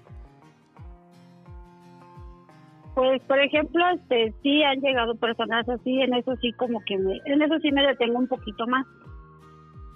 Pues, 2.94 3.22
por 3.22 3.38
ejemplo, 3.38 3.84
este, 3.90 4.34
sí 4.42 4.62
han 4.64 4.80
llegado 4.80 5.14
personas 5.16 5.68
así, 5.68 6.00
en 6.00 6.14
eso 6.14 6.34
sí 6.40 6.52
como 6.52 6.80
que 6.84 6.98
me, 6.98 7.20
en 7.26 7.42
eso 7.42 7.58
sí 7.60 7.70
me 7.70 7.86
detengo 7.86 8.18
un 8.18 8.26
poquito 8.26 8.66
más. 8.66 8.84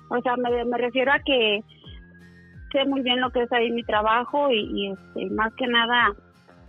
O 0.08 0.20
sea, 0.22 0.36
me, 0.36 0.64
me 0.64 0.78
refiero 0.78 1.12
a 1.12 1.18
que 1.18 1.64
sé 2.70 2.84
muy 2.86 3.02
bien 3.02 3.20
lo 3.20 3.30
que 3.30 3.42
es 3.42 3.52
ahí 3.52 3.70
mi 3.70 3.82
trabajo 3.82 4.50
y, 4.50 4.92
este, 4.92 5.30
más 5.30 5.52
que 5.54 5.66
nada, 5.66 6.12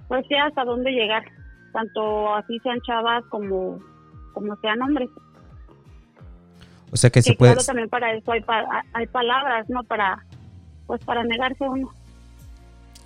pues 0.07 0.25
sé 0.27 0.35
hasta 0.37 0.63
dónde 0.63 0.91
llegar, 0.91 1.23
tanto 1.71 2.35
así 2.35 2.59
sean 2.59 2.81
chavas 2.81 3.23
como, 3.25 3.79
como 4.33 4.55
sean 4.57 4.81
hombres. 4.81 5.09
O 6.91 6.97
sea 6.97 7.09
que, 7.09 7.21
se 7.21 7.33
puede... 7.33 7.53
Claro, 7.53 7.65
también 7.65 7.89
para 7.89 8.13
eso 8.13 8.31
hay, 8.31 8.43
hay 8.93 9.07
palabras, 9.07 9.67
¿no? 9.69 9.83
Para, 9.83 10.23
pues 10.87 11.03
para 11.05 11.23
negarse 11.23 11.63
uno. 11.63 11.91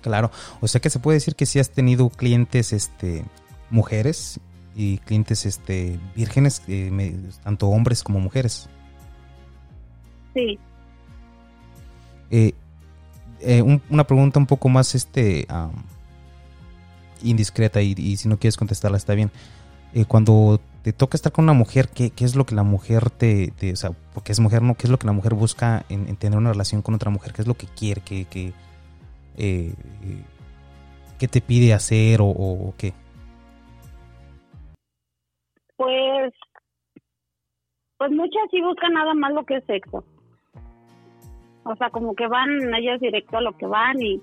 Claro, 0.00 0.30
o 0.60 0.68
sea 0.68 0.80
que 0.80 0.90
se 0.90 0.98
puede 0.98 1.16
decir 1.16 1.34
que 1.34 1.46
si 1.46 1.58
has 1.58 1.70
tenido 1.70 2.08
clientes, 2.08 2.72
este, 2.72 3.24
mujeres 3.70 4.40
y 4.74 4.98
clientes, 4.98 5.44
este, 5.44 5.98
vírgenes, 6.14 6.62
eh, 6.68 7.16
tanto 7.42 7.68
hombres 7.68 8.02
como 8.02 8.20
mujeres. 8.20 8.68
Sí. 10.34 10.58
Eh, 12.30 12.52
eh, 13.40 13.62
una 13.62 14.04
pregunta 14.04 14.38
un 14.38 14.46
poco 14.46 14.68
más 14.68 14.94
este 14.94 15.46
indiscreta 17.22 17.82
y, 17.82 18.16
si 18.16 18.28
no 18.28 18.38
quieres 18.38 18.56
contestarla 18.56 18.96
está 18.96 19.14
bien. 19.14 19.30
Cuando 20.06 20.60
te 20.82 20.92
toca 20.92 21.16
estar 21.16 21.32
con 21.32 21.44
una 21.44 21.54
mujer, 21.54 21.88
¿qué, 21.88 22.12
es 22.18 22.36
lo 22.36 22.46
que 22.46 22.54
la 22.54 22.62
mujer 22.62 23.10
te, 23.10 23.52
o 23.72 23.76
sea, 23.76 23.90
porque 24.14 24.32
es 24.32 24.38
mujer, 24.38 24.62
¿no? 24.62 24.76
¿Qué 24.76 24.86
es 24.86 24.90
lo 24.90 24.98
que 24.98 25.06
la 25.06 25.12
mujer 25.12 25.34
busca 25.34 25.84
en, 25.88 26.14
tener 26.16 26.38
una 26.38 26.52
relación 26.52 26.82
con 26.82 26.94
otra 26.94 27.10
mujer? 27.10 27.32
¿Qué 27.32 27.42
es 27.42 27.48
lo 27.48 27.54
que 27.54 27.66
quiere? 27.66 28.00
¿Qué, 28.02 28.26
qué, 28.26 28.52
eh, 29.38 29.72
¿qué 31.18 31.28
te 31.28 31.40
pide 31.40 31.72
hacer 31.72 32.20
o, 32.20 32.26
o, 32.26 32.74
qué? 32.76 32.92
Pues, 35.76 36.34
pues 37.96 38.10
muchas 38.10 38.42
sí 38.50 38.60
buscan 38.60 38.92
nada 38.92 39.14
más 39.14 39.32
lo 39.32 39.44
que 39.44 39.56
es 39.56 39.64
sexo 39.64 40.04
o 41.68 41.76
sea, 41.76 41.90
como 41.90 42.14
que 42.14 42.26
van 42.26 42.74
ellas 42.74 42.98
directo 43.00 43.36
a 43.36 43.42
lo 43.42 43.52
que 43.52 43.66
van 43.66 44.00
y, 44.00 44.22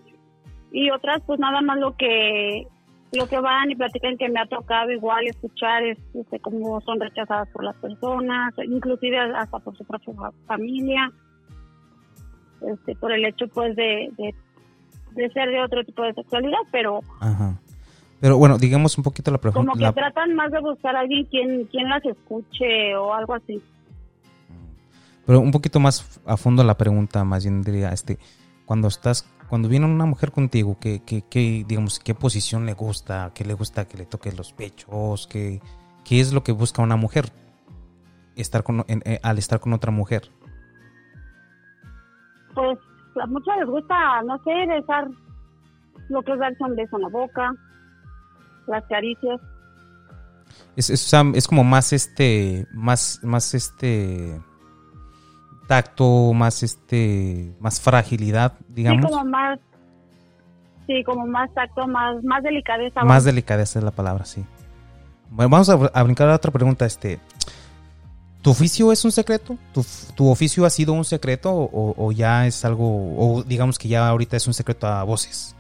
y 0.72 0.90
otras 0.90 1.22
pues 1.28 1.40
nada 1.40 1.62
más 1.62 1.78
lo 1.78 1.96
que 1.96 2.68
lo 3.14 3.28
que 3.28 3.40
van 3.40 3.70
y 3.70 3.76
platican 3.76 4.18
que 4.18 4.28
me 4.28 4.42
ha 4.42 4.48
tocado 4.48 4.92
igual 4.92 5.28
escuchar 5.28 5.84
es 5.84 5.98
este, 6.16 6.40
cómo 6.40 6.82
son 6.82 7.00
rechazadas 7.00 7.48
por 7.50 7.64
las 7.64 7.76
personas, 7.78 8.54
inclusive 8.68 9.18
hasta 9.20 9.60
por 9.60 9.78
su 9.78 9.86
propia 9.86 10.14
familia, 10.48 11.12
este, 12.62 12.96
por 12.96 13.12
el 13.12 13.24
hecho 13.24 13.48
pues 13.48 13.76
de, 13.76 14.10
de, 14.18 14.34
ser 15.16 15.50
de 15.50 15.62
otro 15.62 15.84
tipo 15.84 16.04
de 16.04 16.14
sexualidad, 16.14 16.60
pero... 16.72 17.02
Ajá. 17.20 17.56
Pero 18.20 18.38
bueno, 18.38 18.58
digamos 18.58 18.98
un 18.98 19.04
poquito 19.04 19.30
la 19.30 19.38
pregunta. 19.38 19.72
Como 19.72 19.86
que 19.86 19.94
tratan 19.94 20.36
más 20.36 20.52
de 20.52 20.60
buscar 20.60 20.96
a 20.96 21.02
alguien 21.02 21.26
quien, 21.26 21.66
quien 21.66 21.90
las 21.90 22.04
escuche 22.06 22.96
o 22.96 23.14
algo 23.14 23.36
así. 23.36 23.62
Pero 25.26 25.40
un 25.40 25.52
poquito 25.52 25.80
más 25.80 26.22
a 26.26 26.38
fondo 26.38 26.64
la 26.64 26.78
pregunta, 26.78 27.24
más 27.24 27.44
bien 27.44 27.62
diría, 27.62 27.90
este, 27.90 28.18
cuando 28.66 28.88
estás, 28.88 29.30
cuando 29.50 29.68
viene 29.68 29.86
una 29.86 30.06
mujer 30.06 30.32
contigo, 30.32 30.78
¿qué, 30.80 31.02
qué, 31.06 31.24
qué 31.30 31.66
digamos, 31.68 32.00
qué 32.00 32.16
posición 32.16 32.66
le 32.66 32.74
gusta? 32.74 33.32
¿Qué 33.34 33.44
le 33.44 33.54
gusta 33.54 33.88
que 33.88 33.98
le 33.98 34.06
toque 34.06 34.32
los 34.32 34.54
pechos? 34.54 35.28
¿Qué, 35.28 35.62
qué 36.04 36.20
es 36.20 36.32
lo 36.32 36.44
que 36.44 36.52
busca 36.52 36.82
una 36.82 36.96
mujer 36.96 37.32
estar 38.36 38.64
con, 38.64 38.86
eh, 38.88 39.20
al 39.24 39.38
estar 39.38 39.60
con 39.60 39.74
otra 39.74 39.92
mujer? 39.92 40.30
Pues 42.54 42.78
a 43.22 43.26
muchos 43.28 43.56
les 43.58 43.68
gusta, 43.68 44.22
no 44.24 44.38
sé, 44.44 44.52
besar 44.68 45.08
lo 46.10 46.22
que 46.22 46.34
es 46.34 46.40
darse 46.40 46.64
un 46.64 46.76
beso 46.76 46.98
en 46.98 47.02
la 47.02 47.10
boca, 47.10 47.54
las 48.68 48.84
caricias. 48.86 49.40
Es, 50.76 50.90
es, 50.90 51.14
es 51.14 51.48
como 51.48 51.64
más 51.64 51.94
este, 51.94 52.68
más, 52.74 53.20
más 53.24 53.54
este 53.54 54.40
tacto, 55.68 56.34
más 56.34 56.64
este, 56.64 57.56
más 57.60 57.82
fragilidad, 57.82 58.54
digamos. 58.70 59.06
Sí, 59.06 59.12
como 59.12 59.26
más, 59.26 59.60
sí, 60.88 61.04
como 61.04 61.28
más 61.28 61.54
tacto, 61.54 61.88
más, 61.88 62.24
más 62.24 62.44
delicadeza. 62.44 63.04
Más 63.04 63.24
delicadeza 63.24 63.80
es 63.80 63.86
la 63.86 63.92
palabra, 63.92 64.26
sí. 64.26 64.46
Bueno, 65.30 65.50
vamos 65.50 65.70
a, 65.70 66.04
brincar 66.04 66.30
a 66.30 66.36
otra 66.36 66.52
pregunta, 66.52 66.86
este. 66.86 67.20
¿Tu 68.46 68.52
oficio 68.52 68.92
es 68.92 69.04
un 69.04 69.12
secreto? 69.12 69.58
¿Tu, 69.74 70.30
oficio 70.30 70.66
ha 70.66 70.70
sido 70.70 70.94
un 70.94 71.04
secreto 71.04 71.52
o, 71.52 71.96
o, 71.98 72.12
ya 72.12 72.46
es 72.46 72.64
algo, 72.64 72.86
o 73.18 73.42
digamos 73.42 73.80
que 73.80 73.88
ya 73.88 74.08
ahorita 74.08 74.38
es 74.38 74.46
un 74.46 74.54
secreto 74.54 74.86
a 74.86 75.04
voces? 75.04 75.56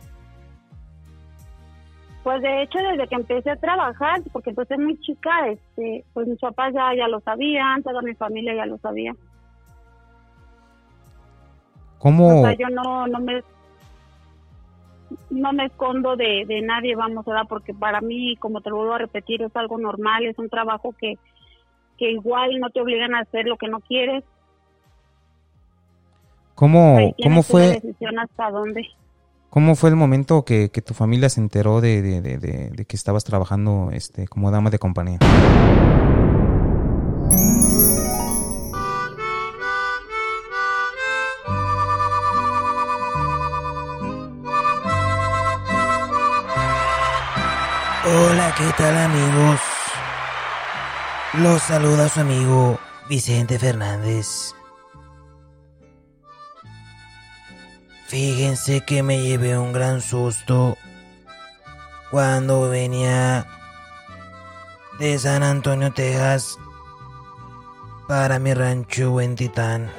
Pues 2.23 2.43
de 2.43 2.61
hecho 2.61 2.77
desde 2.77 3.07
que 3.07 3.15
empecé 3.15 3.49
a 3.49 3.55
trabajar, 3.55 4.21
porque 4.31 4.51
empecé 4.51 4.77
muy 4.77 4.99
chica, 4.99 5.47
este, 5.47 6.05
pues 6.13 6.27
mis 6.27 6.39
papás 6.39 6.75
ya, 6.75 6.95
ya 6.95 7.07
lo 7.07 7.21
sabían, 7.21 7.81
toda 7.81 8.03
mi 8.03 8.13
familia 8.13 8.53
ya 8.53 8.67
lo 8.67 8.77
sabía. 8.77 9.15
¿Cómo? 11.97 12.41
O 12.41 12.43
sea, 12.43 12.53
yo 12.53 12.69
no, 12.69 13.07
no 13.07 13.19
me 13.19 13.43
no 15.31 15.53
me 15.53 15.65
escondo 15.65 16.15
de, 16.15 16.45
de 16.47 16.61
nadie, 16.61 16.95
vamos 16.95 17.27
a 17.27 17.33
dar, 17.33 17.47
porque 17.47 17.73
para 17.73 17.99
mí, 18.01 18.35
como 18.37 18.61
te 18.61 18.69
lo 18.69 18.75
vuelvo 18.75 18.93
a 18.93 18.99
repetir, 18.99 19.41
es 19.41 19.55
algo 19.55 19.79
normal, 19.79 20.27
es 20.27 20.37
un 20.37 20.49
trabajo 20.49 20.93
que, 20.99 21.17
que 21.97 22.11
igual 22.11 22.59
no 22.59 22.69
te 22.69 22.81
obligan 22.81 23.15
a 23.15 23.19
hacer 23.19 23.45
lo 23.45 23.57
que 23.57 23.67
no 23.67 23.79
quieres. 23.79 24.23
¿Cómo, 26.55 27.13
¿cómo 27.21 27.43
fue? 27.43 27.73
decisión 27.81 28.17
hasta 28.19 28.49
dónde. 28.49 28.87
¿Cómo 29.49 29.75
fue 29.75 29.89
el 29.89 29.95
momento 29.95 30.43
que, 30.43 30.67
tu 30.67 30.93
familia 30.93 31.29
se 31.29 31.39
enteró 31.39 31.79
de, 31.79 32.85
que 32.87 32.95
estabas 32.95 33.23
trabajando 33.23 33.89
este, 33.93 34.27
como 34.27 34.51
dama 34.51 34.69
de 34.69 34.79
compañía? 34.79 35.19
Hola, 48.07 48.53
¿qué 48.57 48.65
tal 48.77 48.97
amigos? 48.97 49.61
Los 51.39 51.63
saluda 51.63 52.07
su 52.07 52.21
amigo 52.21 52.79
Vicente 53.09 53.59
Fernández. 53.59 54.55
Fíjense 58.07 58.85
que 58.85 59.03
me 59.03 59.21
llevé 59.21 59.57
un 59.57 59.73
gran 59.73 59.99
susto 59.99 60.77
cuando 62.09 62.69
venía 62.69 63.45
de 64.97 65.19
San 65.19 65.43
Antonio, 65.43 65.91
Texas, 65.91 66.57
para 68.07 68.39
mi 68.39 68.53
rancho 68.53 69.19
en 69.19 69.35
Titán, 69.35 69.91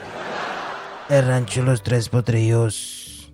el 1.10 1.26
rancho 1.26 1.62
Los 1.62 1.82
Tres 1.82 2.08
Potrillos. 2.08 3.30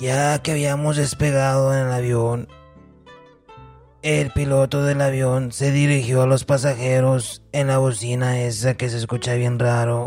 Ya 0.00 0.40
que 0.40 0.52
habíamos 0.52 0.96
despegado 0.96 1.74
en 1.74 1.88
el 1.88 1.92
avión, 1.92 2.48
el 4.06 4.30
piloto 4.30 4.84
del 4.84 5.00
avión 5.00 5.50
se 5.50 5.72
dirigió 5.72 6.22
a 6.22 6.26
los 6.28 6.44
pasajeros 6.44 7.42
en 7.50 7.66
la 7.66 7.78
bocina 7.78 8.38
esa 8.38 8.74
que 8.74 8.88
se 8.88 8.98
escucha 8.98 9.34
bien 9.34 9.58
raro 9.58 10.06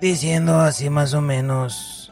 diciendo 0.00 0.60
así 0.60 0.88
más 0.88 1.12
o 1.12 1.20
menos. 1.20 2.10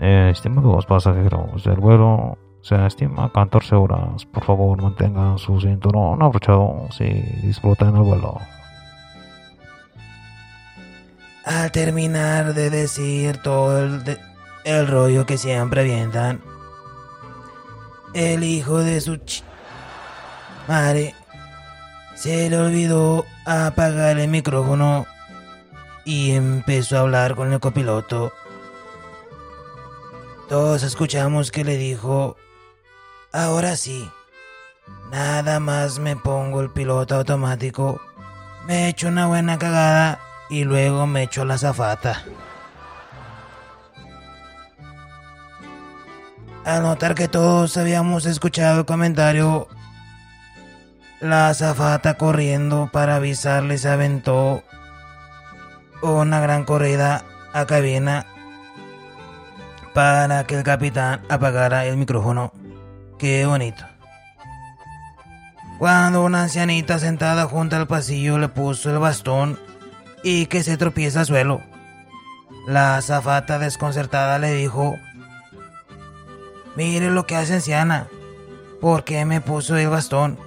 Eh, 0.00 0.30
estimados 0.32 0.86
pasajeros, 0.86 1.66
el 1.66 1.76
vuelo 1.76 2.38
se 2.62 2.86
estima 2.86 3.30
14 3.30 3.74
horas. 3.74 4.24
Por 4.24 4.42
favor, 4.42 4.80
mantengan 4.80 5.36
su 5.36 5.60
cinturón 5.60 6.22
abrochado 6.22 6.88
si 6.96 7.04
disfruten 7.04 7.94
el 7.94 8.02
vuelo. 8.02 8.38
Al 11.44 11.70
terminar 11.72 12.54
de 12.54 12.70
decir 12.70 13.36
todo 13.42 13.80
el, 13.80 14.18
el 14.64 14.86
rollo 14.86 15.26
que 15.26 15.36
siempre 15.36 15.82
avientan, 15.82 16.40
el 18.14 18.44
hijo 18.44 18.78
de 18.78 19.00
su 19.00 19.16
ch 19.16 19.42
madre 20.68 21.14
se 22.14 22.48
le 22.50 22.58
olvidó 22.58 23.24
apagar 23.46 24.18
el 24.18 24.28
micrófono 24.28 25.06
y 26.04 26.32
empezó 26.32 26.96
a 26.96 27.00
hablar 27.00 27.34
con 27.34 27.52
el 27.52 27.60
copiloto. 27.60 28.32
Todos 30.48 30.82
escuchamos 30.82 31.50
que 31.50 31.64
le 31.64 31.76
dijo, 31.76 32.36
ahora 33.32 33.76
sí, 33.76 34.08
nada 35.10 35.58
más 35.58 35.98
me 35.98 36.14
pongo 36.14 36.60
el 36.60 36.70
piloto 36.70 37.16
automático, 37.16 38.00
me 38.66 38.88
echo 38.88 39.08
una 39.08 39.26
buena 39.26 39.58
cagada 39.58 40.20
y 40.50 40.64
luego 40.64 41.06
me 41.06 41.24
echo 41.24 41.44
la 41.44 41.58
zafata. 41.58 42.24
Al 46.64 46.82
notar 46.82 47.16
que 47.16 47.26
todos 47.26 47.76
habíamos 47.76 48.24
escuchado 48.24 48.80
el 48.80 48.86
comentario, 48.86 49.66
la 51.20 51.52
zafata 51.54 52.14
corriendo 52.14 52.88
para 52.92 53.16
avisarle 53.16 53.78
se 53.78 53.88
aventó 53.88 54.62
una 56.02 56.40
gran 56.40 56.64
corrida 56.64 57.24
a 57.52 57.66
cabina 57.66 58.26
para 59.92 60.44
que 60.44 60.56
el 60.56 60.62
capitán 60.62 61.22
apagara 61.28 61.84
el 61.86 61.96
micrófono. 61.96 62.52
Qué 63.18 63.44
bonito. 63.44 63.84
Cuando 65.78 66.24
una 66.24 66.44
ancianita 66.44 67.00
sentada 67.00 67.46
junto 67.46 67.74
al 67.74 67.88
pasillo 67.88 68.38
le 68.38 68.48
puso 68.48 68.88
el 68.90 68.98
bastón 68.98 69.58
y 70.22 70.46
que 70.46 70.62
se 70.62 70.76
tropieza 70.76 71.20
al 71.20 71.26
suelo. 71.26 71.60
La 72.68 72.96
azafata 72.96 73.58
desconcertada 73.58 74.38
le 74.38 74.52
dijo, 74.54 74.96
Mire 76.76 77.10
lo 77.10 77.24
que 77.24 77.36
hace 77.36 77.54
anciana, 77.54 78.08
¿por 78.80 79.04
qué 79.04 79.24
me 79.24 79.40
puso 79.40 79.76
el 79.76 79.88
bastón? 79.88 80.38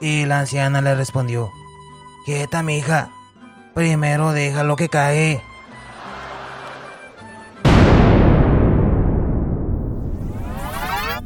Y 0.00 0.26
la 0.26 0.40
anciana 0.40 0.80
le 0.80 0.94
respondió, 0.94 1.50
Quieta, 2.26 2.62
mija, 2.62 3.10
Primero 3.74 4.32
déjalo 4.32 4.76
que 4.76 4.88
cae. 4.88 5.40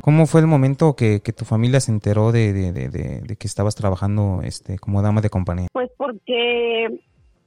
¿Cómo 0.00 0.26
fue 0.26 0.40
el 0.40 0.46
momento 0.46 0.94
que, 0.94 1.18
tu 1.18 1.44
familia 1.44 1.80
se 1.80 1.90
enteró 1.90 2.30
de, 2.30 3.36
que 3.36 3.46
estabas 3.48 3.74
trabajando 3.74 4.40
este, 4.44 4.78
como 4.78 5.02
dama 5.02 5.20
de 5.20 5.30
compañía? 5.30 5.66
Pues 5.72 5.90
porque 5.96 7.00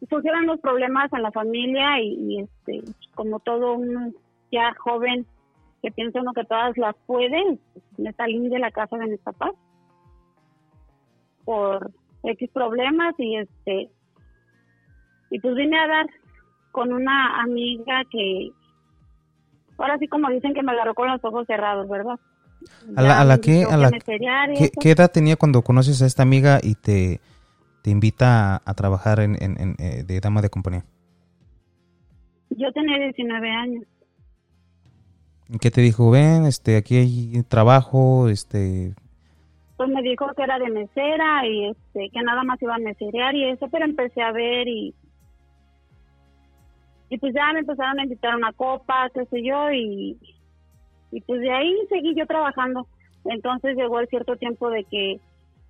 surgieron 0.10 0.46
los 0.46 0.60
problemas 0.60 1.12
en 1.14 1.24
la 1.24 1.32
familia 1.32 2.02
y, 2.02 2.42
este, 2.42 2.82
como 3.16 3.40
todo 3.40 3.76
un 3.76 4.14
ya 4.52 4.74
joven 4.78 5.26
que 5.82 5.92
piensa 5.92 6.22
uno 6.22 6.34
que 6.34 6.44
todas 6.46 6.78
las 6.78 6.96
pueden, 7.06 7.60
me 7.98 8.14
salí 8.14 8.50
de 8.50 8.60
la 8.60 8.72
casa 8.72 8.98
de 8.98 9.08
mis 9.08 9.20
papás 9.20 9.52
por 11.46 11.92
X 12.24 12.50
problemas 12.54 13.16
y 13.18 13.38
este 13.38 13.90
y 15.32 15.40
pues 15.40 15.56
vine 15.56 15.80
a 15.80 15.88
dar 15.88 16.08
con 16.72 16.94
una 16.94 17.42
amiga 17.42 18.04
que, 18.12 18.52
ahora 19.78 19.98
sí 20.00 20.08
como 20.08 20.30
dicen 20.30 20.54
que 20.54 20.64
me 20.64 20.72
agarró 20.72 20.94
con 20.94 21.08
los 21.08 21.24
ojos 21.24 21.46
cerrados, 21.48 21.88
¿verdad? 21.88 22.20
¿A 22.96 23.02
la, 23.02 23.22
a 23.22 23.26
la 23.26 23.38
que, 23.40 23.64
a 23.64 23.78
la, 23.78 23.90
¿qué, 23.92 24.92
edad 24.92 25.12
tenía 25.12 25.38
cuando 25.38 25.62
conoces 25.62 26.02
a 26.02 26.06
esta 26.06 26.24
amiga 26.24 26.60
y 26.62 26.76
te, 26.76 27.22
te 27.84 27.90
invita 27.90 28.62
a, 28.66 28.74
trabajar 28.74 29.22
en, 29.22 29.42
en, 29.42 29.76
eh, 29.80 30.04
de 30.04 30.20
dama 30.20 30.42
de 30.42 30.50
compañía? 30.50 30.84
Yo 32.50 32.72
tenía 32.74 32.98
19 32.98 33.50
años. 33.50 33.84
¿Qué 35.60 35.72
te 35.72 35.82
dijo? 35.82 36.12
Ven, 36.12 36.46
este, 36.46 36.78
aquí 36.78 36.98
hay 36.98 37.44
trabajo, 37.44 38.30
este... 38.30 38.94
Pues 39.78 39.90
me 39.90 40.02
dijo 40.02 40.26
que 40.36 40.44
era 40.44 40.60
de 40.60 40.70
mesera 40.70 41.48
y 41.48 41.70
este, 41.70 42.10
que 42.12 42.22
nada 42.22 42.44
más 42.44 42.62
iba 42.62 42.76
a 42.76 42.80
meserear 42.80 43.34
y 43.34 43.50
eso, 43.50 43.68
pero 43.70 43.86
empecé 43.86 44.22
a 44.22 44.32
ver 44.32 44.68
y 44.68 44.94
y 47.10 47.18
pues 47.18 47.34
ya 47.34 47.52
me 47.54 47.60
empezaron 47.60 48.00
a 48.00 48.04
invitar 48.04 48.36
una 48.36 48.54
copa, 48.54 49.10
qué 49.14 49.26
sé 49.26 49.44
yo, 49.44 49.72
y, 49.72 50.18
y 51.12 51.22
pues 51.22 51.42
de 51.42 51.52
ahí 51.52 51.76
seguí 51.90 52.14
yo 52.16 52.26
trabajando. 52.28 52.88
Entonces 53.26 53.76
llegó 53.76 54.00
el 54.00 54.08
cierto 54.08 54.36
tiempo 54.36 54.70
de 54.70 54.84
que 54.86 55.20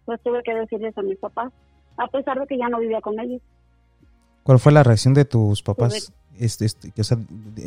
pues 0.06 0.22
tuve 0.22 0.44
que 0.44 0.54
decirles 0.54 0.98
a 0.98 1.02
mis 1.02 1.18
papás, 1.18 1.52
a 1.98 2.08
pesar 2.08 2.40
de 2.40 2.46
que 2.46 2.58
ya 2.58 2.68
no 2.68 2.80
vivía 2.80 3.00
con 3.00 3.20
ellos. 3.20 3.42
¿Cuál 4.44 4.60
fue 4.60 4.72
la 4.72 4.84
reacción 4.84 5.14
de 5.14 5.26
tus 5.26 5.64
papás? 5.64 6.12
Este, 6.40 6.66
este, 6.66 6.90
o 7.00 7.04
sea, 7.04 7.18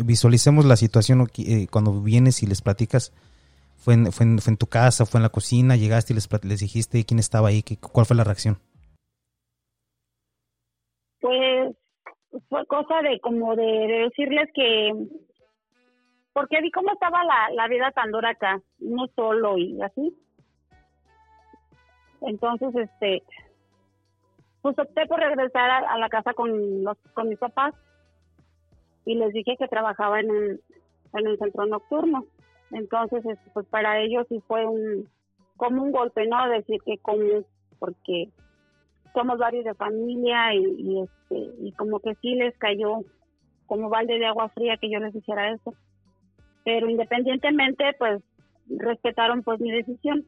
visualicemos 0.04 0.64
la 0.64 0.76
situación 0.76 1.28
eh, 1.38 1.66
cuando 1.70 2.00
vienes 2.00 2.42
y 2.42 2.46
les 2.46 2.62
platicas. 2.62 3.12
¿Fue 3.76 3.94
en, 3.94 4.12
fue, 4.12 4.24
fue 4.40 4.52
en 4.52 4.56
tu 4.56 4.66
casa, 4.66 5.04
fue 5.04 5.18
en 5.18 5.24
la 5.24 5.28
cocina? 5.28 5.76
¿Llegaste 5.76 6.12
y 6.12 6.16
les, 6.16 6.28
les 6.44 6.60
dijiste 6.60 7.04
quién 7.04 7.18
estaba 7.18 7.48
ahí? 7.48 7.62
¿Cuál 7.80 8.06
fue 8.06 8.16
la 8.16 8.24
reacción? 8.24 8.56
Pues 11.20 11.74
fue 12.48 12.66
cosa 12.66 13.02
de 13.02 13.20
como 13.20 13.54
de, 13.56 14.08
decirles 14.08 14.48
que 14.54 14.92
porque 16.32 16.62
vi 16.62 16.70
cómo 16.70 16.90
estaba 16.92 17.22
la, 17.24 17.50
la 17.54 17.68
vida 17.68 17.90
tan 17.90 18.10
dura 18.10 18.30
acá, 18.30 18.62
no 18.78 19.06
solo 19.14 19.58
y 19.58 19.82
así. 19.82 20.16
Entonces, 22.22 22.74
este, 22.74 23.22
pues 24.62 24.78
opté 24.78 25.06
por 25.06 25.18
regresar 25.20 25.84
a, 25.84 25.98
la 25.98 26.08
casa 26.08 26.32
con 26.32 26.84
los, 26.84 26.96
con 27.12 27.28
mis 27.28 27.38
papás 27.38 27.74
y 29.04 29.14
les 29.14 29.32
dije 29.32 29.56
que 29.58 29.68
trabajaba 29.68 30.20
en 30.20 30.30
un, 30.30 30.60
en 31.14 31.28
un 31.28 31.38
centro 31.38 31.66
nocturno. 31.66 32.24
Entonces, 32.70 33.24
este, 33.24 33.50
pues 33.52 33.66
para 33.66 34.00
ellos 34.00 34.26
sí 34.28 34.42
fue 34.46 34.64
un, 34.64 35.08
como 35.56 35.82
un 35.82 35.92
golpe, 35.92 36.26
¿no? 36.26 36.48
Decir 36.48 36.80
que 36.84 36.98
como, 36.98 37.44
porque 37.78 38.28
somos 39.14 39.38
varios 39.38 39.64
de 39.64 39.74
familia 39.74 40.54
y, 40.54 41.00
este 41.00 41.50
y 41.60 41.72
como 41.72 42.00
que 42.00 42.14
sí 42.16 42.34
les 42.34 42.56
cayó 42.58 43.00
como 43.66 43.88
balde 43.88 44.18
de 44.18 44.26
agua 44.26 44.48
fría 44.50 44.76
que 44.76 44.90
yo 44.90 44.98
les 44.98 45.12
dijera 45.12 45.52
eso 45.52 45.74
pero 46.64 46.88
independientemente 46.88 47.84
pues 47.98 48.22
respetaron 48.68 49.42
pues 49.42 49.60
mi 49.60 49.70
decisión 49.70 50.24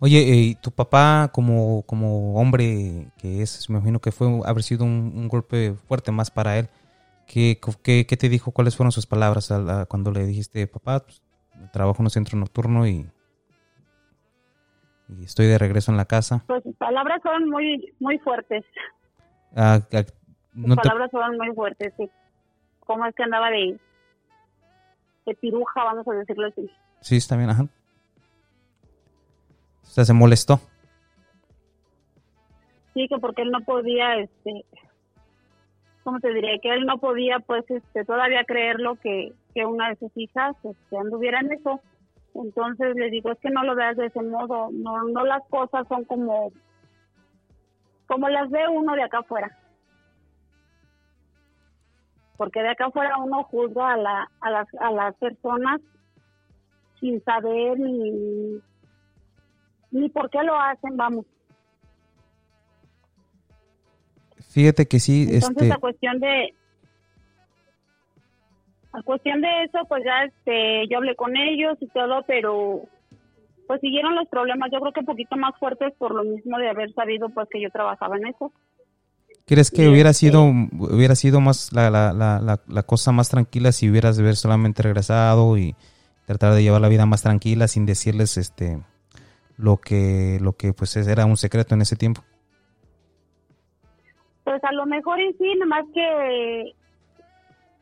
Oye, 0.00 0.18
eh, 0.18 0.56
tu 0.60 0.70
papá 0.70 1.30
como, 1.32 1.82
como 1.82 2.34
hombre 2.40 3.12
que 3.18 3.42
es, 3.42 3.68
me 3.68 3.76
imagino 3.76 4.00
que 4.00 4.12
fue 4.12 4.28
haber 4.46 4.62
sido 4.62 4.84
un, 4.84 5.28
golpe 5.28 5.74
fuerte 5.86 6.10
más 6.10 6.30
para 6.30 6.58
él. 6.58 6.68
¿Qué, 7.26 7.60
qué, 7.82 8.06
qué 8.06 8.16
te 8.16 8.28
dijo? 8.28 8.50
¿Cuáles 8.50 8.76
fueron 8.76 8.92
sus 8.92 9.06
palabras 9.06 9.52
cuando 9.88 10.10
le 10.10 10.26
dijiste, 10.26 10.66
papá, 10.66 11.00
pues, 11.00 11.22
trabajo 11.72 12.00
en 12.00 12.06
un 12.06 12.10
centro 12.10 12.38
nocturno 12.38 12.86
y 12.86 13.06
y 15.18 15.24
estoy 15.24 15.46
de 15.46 15.58
regreso 15.58 15.90
en 15.90 15.96
la 15.96 16.04
casa. 16.04 16.44
Pues 16.46 16.62
sus 16.62 16.76
palabras 16.76 17.20
fueron 17.22 17.48
muy 17.50 17.92
muy 17.98 18.18
fuertes. 18.18 18.64
Ah, 19.56 19.80
ah, 19.92 20.04
sus 20.54 20.76
palabras 20.76 21.10
fueron 21.10 21.36
muy 21.36 21.54
fuertes, 21.54 21.92
sí. 21.96 22.08
¿Cómo 22.80 23.06
es 23.06 23.14
que 23.14 23.22
andaba 23.22 23.50
de, 23.50 23.78
de 25.26 25.34
piruja, 25.34 25.84
vamos 25.84 26.06
a 26.06 26.12
decirlo 26.12 26.48
así? 26.48 26.70
Sí, 27.00 27.16
está 27.16 27.36
bien, 27.36 27.50
ajá. 27.50 27.66
O 29.90 29.92
sea, 29.92 30.04
se 30.04 30.14
molestó. 30.14 30.60
Sí, 32.94 33.08
que 33.08 33.18
porque 33.18 33.42
él 33.42 33.50
no 33.50 33.60
podía, 33.60 34.16
este, 34.16 34.64
¿cómo 36.04 36.20
te 36.20 36.32
diría? 36.32 36.58
Que 36.62 36.72
él 36.74 36.86
no 36.86 36.98
podía, 36.98 37.40
pues, 37.40 37.68
este, 37.68 38.04
todavía 38.04 38.44
creerlo 38.44 38.94
que, 38.96 39.32
que 39.54 39.66
una 39.66 39.90
de 39.90 39.96
sus 39.96 40.16
hijas, 40.16 40.56
este, 40.64 40.96
anduviera 40.96 41.40
en 41.40 41.52
eso 41.52 41.80
entonces 42.34 42.94
le 42.94 43.10
digo, 43.10 43.32
es 43.32 43.38
que 43.40 43.50
no 43.50 43.64
lo 43.64 43.74
veas 43.74 43.96
de 43.96 44.06
ese 44.06 44.22
modo, 44.22 44.68
no, 44.72 45.04
no 45.04 45.24
las 45.24 45.42
cosas 45.48 45.86
son 45.88 46.04
como, 46.04 46.52
como 48.06 48.28
las 48.28 48.48
ve 48.50 48.68
uno 48.68 48.94
de 48.94 49.02
acá 49.02 49.18
afuera. 49.18 49.56
Porque 52.36 52.62
de 52.62 52.70
acá 52.70 52.86
afuera 52.86 53.18
uno 53.18 53.42
juzga 53.44 53.92
a, 53.92 53.96
la, 53.96 54.30
a, 54.40 54.50
las, 54.50 54.68
a 54.80 54.90
las 54.92 55.14
personas 55.16 55.80
sin 57.00 57.22
saber 57.24 57.78
ni, 57.78 58.60
ni 59.90 60.08
por 60.08 60.30
qué 60.30 60.42
lo 60.42 60.58
hacen, 60.58 60.96
vamos. 60.96 61.26
Fíjate 64.50 64.86
que 64.86 64.98
sí. 64.98 65.22
Entonces 65.22 65.50
este... 65.50 65.68
la 65.68 65.78
cuestión 65.78 66.18
de, 66.20 66.54
a 68.92 69.02
cuestión 69.02 69.40
de 69.40 69.64
eso, 69.64 69.78
pues 69.88 70.02
ya 70.04 70.24
este, 70.24 70.88
yo 70.88 70.98
hablé 70.98 71.14
con 71.14 71.36
ellos 71.36 71.76
y 71.80 71.86
todo, 71.88 72.24
pero 72.26 72.82
pues 73.66 73.80
siguieron 73.80 74.16
los 74.16 74.26
problemas, 74.28 74.68
yo 74.72 74.80
creo 74.80 74.92
que 74.92 75.00
un 75.00 75.06
poquito 75.06 75.36
más 75.36 75.52
fuertes 75.60 75.92
por 75.96 76.12
lo 76.12 76.24
mismo 76.24 76.58
de 76.58 76.68
haber 76.68 76.92
sabido 76.92 77.28
pues 77.28 77.48
que 77.50 77.60
yo 77.60 77.70
trabajaba 77.70 78.16
en 78.16 78.26
eso. 78.26 78.52
¿Crees 79.46 79.70
que 79.70 79.88
hubiera 79.88 80.10
este 80.10 80.26
sido 80.26 80.42
hubiera 80.42 81.14
sido 81.14 81.40
más 81.40 81.72
la, 81.72 81.88
la, 81.90 82.12
la, 82.12 82.60
la, 82.66 82.82
cosa 82.82 83.12
más 83.12 83.28
tranquila 83.28 83.70
si 83.72 83.88
hubieras 83.88 84.16
de 84.16 84.24
haber 84.24 84.36
solamente 84.36 84.82
regresado 84.82 85.56
y 85.56 85.76
tratar 86.26 86.54
de 86.54 86.62
llevar 86.62 86.80
la 86.80 86.88
vida 86.88 87.06
más 87.06 87.22
tranquila 87.22 87.68
sin 87.68 87.86
decirles 87.86 88.36
este 88.36 88.80
lo 89.60 89.76
que 89.76 90.38
lo 90.40 90.52
que 90.52 90.72
pues 90.72 90.96
era 90.96 91.26
un 91.26 91.36
secreto 91.36 91.74
en 91.74 91.82
ese 91.82 91.96
tiempo? 91.96 92.22
Pues 94.44 94.62
a 94.64 94.72
lo 94.72 94.86
mejor 94.86 95.20
y 95.20 95.32
sí, 95.34 95.54
más 95.66 95.84
que 95.94 96.74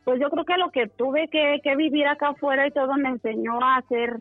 pues 0.09 0.19
yo 0.19 0.31
creo 0.31 0.43
que 0.43 0.57
lo 0.57 0.71
que 0.71 0.87
tuve 0.87 1.27
que, 1.27 1.75
vivir 1.75 2.07
acá 2.07 2.29
afuera 2.29 2.65
y 2.65 2.71
todo 2.71 2.95
me 2.95 3.09
enseñó 3.09 3.59
a 3.61 3.79
ser, 3.89 4.19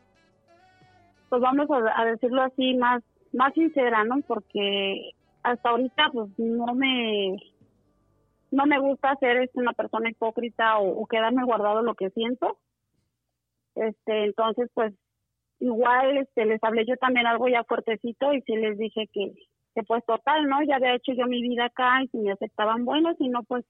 pues 1.31 1.40
vamos 1.40 1.66
a, 1.71 2.05
decirlo 2.05 2.42
así, 2.42 2.75
más, 2.75 3.03
más 3.33 3.55
sincera, 3.55 4.05
¿no? 4.05 4.21
Porque 4.27 5.12
hasta 5.42 5.71
ahorita 5.71 6.11
pues 6.12 6.29
no 6.37 6.75
me, 6.75 7.38
no 8.51 8.66
me 8.66 8.79
gusta 8.81 9.16
ser 9.16 9.38
este, 9.38 9.61
una 9.61 9.73
persona 9.73 10.11
hipócrita 10.11 10.79
o, 10.79 11.07
quedarme 11.07 11.42
guardado 11.47 11.81
lo 11.81 11.94
que 11.94 12.11
siento. 12.11 12.59
Este, 13.75 14.25
entonces 14.25 14.68
pues 14.75 14.92
igual 15.61 16.18
este 16.18 16.44
les 16.47 16.62
hablé 16.62 16.85
yo 16.87 16.97
también 16.97 17.27
algo 17.27 17.49
ya 17.49 17.64
fuertecito 17.64 18.33
y 18.33 18.42
sí 18.42 18.57
les 18.57 18.79
dije 18.79 19.09
que, 19.12 19.33
que 19.75 19.83
pues 19.83 20.05
total, 20.05 20.49
¿no? 20.49 20.62
Ya 20.62 20.77
había 20.77 20.94
hecho 20.94 21.12
yo 21.12 21.27
mi 21.27 21.42
vida 21.42 21.66
acá 21.66 22.03
y 22.03 22.09
si 22.09 22.18
me 22.18 22.33
aceptaban 22.33 22.85
bueno, 22.85 23.14
si 23.18 23.29
no 23.29 23.42
pues 23.42 23.64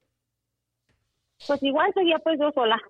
pues 1.46 1.62
igual 1.62 1.92
seguía 1.94 2.18
pues 2.18 2.38
yo 2.40 2.50
sola. 2.52 2.80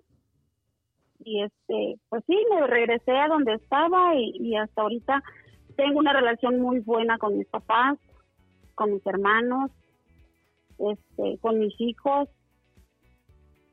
Y 1.20 1.42
este, 1.42 1.96
pues 2.08 2.24
sí, 2.26 2.36
me 2.50 2.66
regresé 2.66 3.12
a 3.12 3.28
donde 3.28 3.54
estaba 3.54 4.14
y, 4.14 4.56
hasta 4.56 4.82
ahorita 4.82 5.22
tengo 5.76 5.98
una 5.98 6.12
relación 6.12 6.60
muy 6.60 6.80
buena 6.80 7.18
con 7.18 7.36
mis 7.36 7.46
papás, 7.48 7.98
con 8.74 8.94
mis 8.94 9.06
hermanos, 9.06 9.70
este, 10.78 11.38
con 11.40 11.58
mis 11.58 11.74
hijos. 11.80 12.28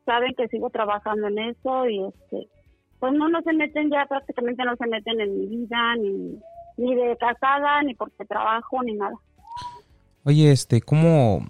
Saben 0.06 0.34
que 0.36 0.48
sigo 0.50 0.70
trabajando 0.70 1.28
en 1.28 1.40
eso 1.40 1.88
y 1.88 2.04
este, 2.04 2.50
pues 3.00 3.14
no, 3.14 3.30
no 3.30 3.42
se 3.42 3.54
meten 3.54 3.90
ya, 3.90 4.06
prácticamente 4.06 4.64
no 4.64 4.76
se 4.76 4.88
meten 4.88 5.20
en 5.22 5.40
mi 5.40 5.46
vida, 5.48 5.96
ni, 5.98 6.40
ni 6.78 6.96
de 6.96 7.18
casada, 7.18 7.84
ni 7.84 7.94
porque 7.96 8.26
trabajo, 8.26 8.84
ni 8.84 8.94
nada. 8.94 9.16
Oye, 10.24 10.52
este, 10.52 10.82
¿cómo, 10.82 11.46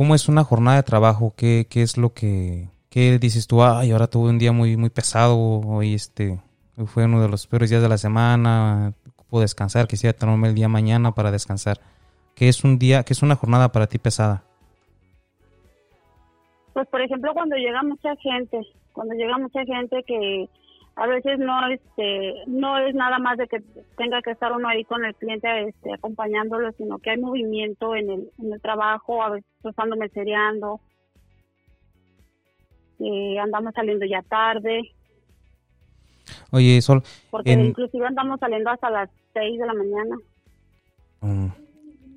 ¿Cómo 0.00 0.14
es 0.14 0.30
una 0.30 0.44
jornada 0.44 0.78
de 0.78 0.82
trabajo? 0.82 1.34
¿Qué, 1.36 1.66
qué 1.68 1.82
es 1.82 1.98
lo 1.98 2.14
que 2.14 2.70
qué 2.88 3.18
dices 3.18 3.46
tú? 3.46 3.62
Ay, 3.62 3.90
ahora 3.90 4.06
tuve 4.06 4.30
un 4.30 4.38
día 4.38 4.50
muy 4.50 4.78
muy 4.78 4.88
pesado, 4.88 5.36
hoy 5.36 5.92
este 5.92 6.40
fue 6.86 7.04
uno 7.04 7.20
de 7.20 7.28
los 7.28 7.46
peores 7.46 7.68
días 7.68 7.82
de 7.82 7.88
la 7.90 7.98
semana, 7.98 8.94
puedo 9.28 9.42
descansar, 9.42 9.86
quisiera 9.88 10.16
tomarme 10.16 10.48
el 10.48 10.54
día 10.54 10.70
mañana 10.70 11.12
para 11.12 11.30
descansar. 11.30 11.80
¿Qué 12.34 12.48
es 12.48 12.64
un 12.64 12.78
día, 12.78 13.02
qué 13.02 13.12
es 13.12 13.22
una 13.22 13.36
jornada 13.36 13.72
para 13.72 13.88
ti 13.88 13.98
pesada? 13.98 14.42
Pues 16.72 16.88
por 16.88 17.02
ejemplo, 17.02 17.34
cuando 17.34 17.56
llega 17.56 17.82
mucha 17.82 18.16
gente, 18.16 18.58
cuando 19.00 19.14
llega 19.14 19.38
mucha 19.38 19.64
gente 19.64 20.04
que 20.06 20.46
a 20.94 21.06
veces 21.06 21.38
no 21.38 21.66
este 21.68 22.34
no 22.46 22.76
es 22.76 22.94
nada 22.94 23.18
más 23.18 23.38
de 23.38 23.48
que 23.48 23.62
tenga 23.96 24.20
que 24.20 24.32
estar 24.32 24.52
uno 24.52 24.68
ahí 24.68 24.84
con 24.84 25.02
el 25.06 25.14
cliente 25.14 25.48
este, 25.68 25.94
acompañándolo 25.94 26.70
sino 26.72 26.98
que 26.98 27.08
hay 27.08 27.16
movimiento 27.16 27.96
en 27.96 28.10
el, 28.10 28.30
en 28.38 28.52
el 28.52 28.60
trabajo 28.60 29.22
a 29.22 29.30
veces 29.30 29.48
estando 29.64 29.96
mesereando 29.96 30.80
eh, 32.98 33.38
andamos 33.38 33.72
saliendo 33.72 34.04
ya 34.04 34.20
tarde 34.20 34.82
oye 36.52 36.82
Sol 36.82 37.02
porque 37.30 37.52
inclusive 37.52 38.06
andamos 38.06 38.38
saliendo 38.38 38.68
hasta 38.68 38.90
las 38.90 39.08
6 39.32 39.60
de 39.60 39.66
la 39.66 39.72
mañana 39.72 40.16
mm. 41.22 41.46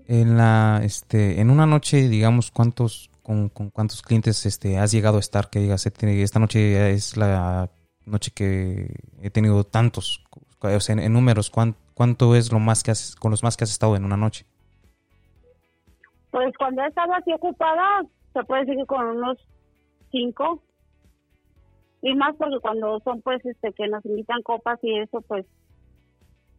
en 0.09 0.37
la 0.37 0.81
este 0.83 1.39
en 1.39 1.49
una 1.49 1.65
noche 1.65 2.09
digamos 2.09 2.51
cuántos 2.51 3.09
con, 3.23 3.49
con 3.49 3.69
cuántos 3.69 4.01
clientes 4.01 4.45
este 4.45 4.77
has 4.77 4.91
llegado 4.91 5.17
a 5.17 5.21
estar 5.21 5.49
que 5.49 5.59
digas 5.59 5.85
esta 5.85 6.39
noche 6.39 6.91
es 6.91 7.17
la 7.17 7.69
noche 8.05 8.31
que 8.35 8.93
he 9.21 9.29
tenido 9.29 9.63
tantos, 9.63 10.23
o 10.59 10.79
sea, 10.79 10.95
en, 10.95 11.13
números, 11.13 11.49
¿cuánto, 11.49 12.35
es 12.35 12.51
lo 12.51 12.59
más 12.59 12.83
que 12.83 12.91
has, 12.91 13.15
con 13.15 13.31
los 13.31 13.43
más 13.43 13.57
que 13.57 13.63
has 13.63 13.71
estado 13.71 13.95
en 13.95 14.05
una 14.05 14.17
noche? 14.17 14.45
Pues 16.31 16.53
cuando 16.57 16.81
he 16.81 16.87
estado 16.87 17.13
así 17.13 17.31
ocupada, 17.33 18.03
se 18.33 18.43
puede 18.43 18.61
decir 18.61 18.77
que 18.77 18.85
con 18.85 19.05
unos 19.05 19.37
cinco. 20.11 20.61
Y 22.01 22.15
más 22.15 22.35
porque 22.35 22.59
cuando 22.59 22.99
son 23.01 23.21
pues 23.21 23.45
este 23.45 23.71
que 23.73 23.87
nos 23.87 24.03
invitan 24.05 24.41
copas 24.41 24.79
y 24.81 24.99
eso, 24.99 25.21
pues 25.21 25.45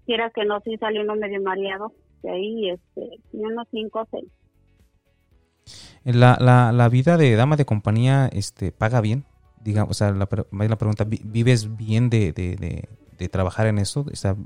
quieras 0.07 0.33
que 0.33 0.45
no, 0.45 0.61
sí 0.61 0.77
sale 0.79 1.03
uno 1.03 1.17
medio 1.17 1.43
mareado. 1.43 1.93
De 2.23 2.31
ahí, 2.31 2.71
este, 2.71 3.19
unos 3.33 3.69
cinco 3.71 4.01
o 4.01 4.09
seis. 4.11 4.31
La, 6.05 6.37
la, 6.39 6.71
la 6.73 6.89
vida 6.89 7.17
de 7.17 7.35
dama 7.35 7.57
de 7.57 7.65
compañía 7.65 8.29
este, 8.33 8.73
paga 8.73 9.01
bien 9.01 9.25
digamos, 9.65 9.91
o 9.91 9.95
sea, 9.95 10.11
la, 10.13 10.29
la 10.51 10.77
pregunta, 10.77 11.05
¿vives 11.07 11.77
bien 11.77 12.11
de, 12.11 12.33
de, 12.33 13.29
trabajar 13.29 13.67
en 13.67 13.79
eso? 13.79 14.01
O 14.01 14.37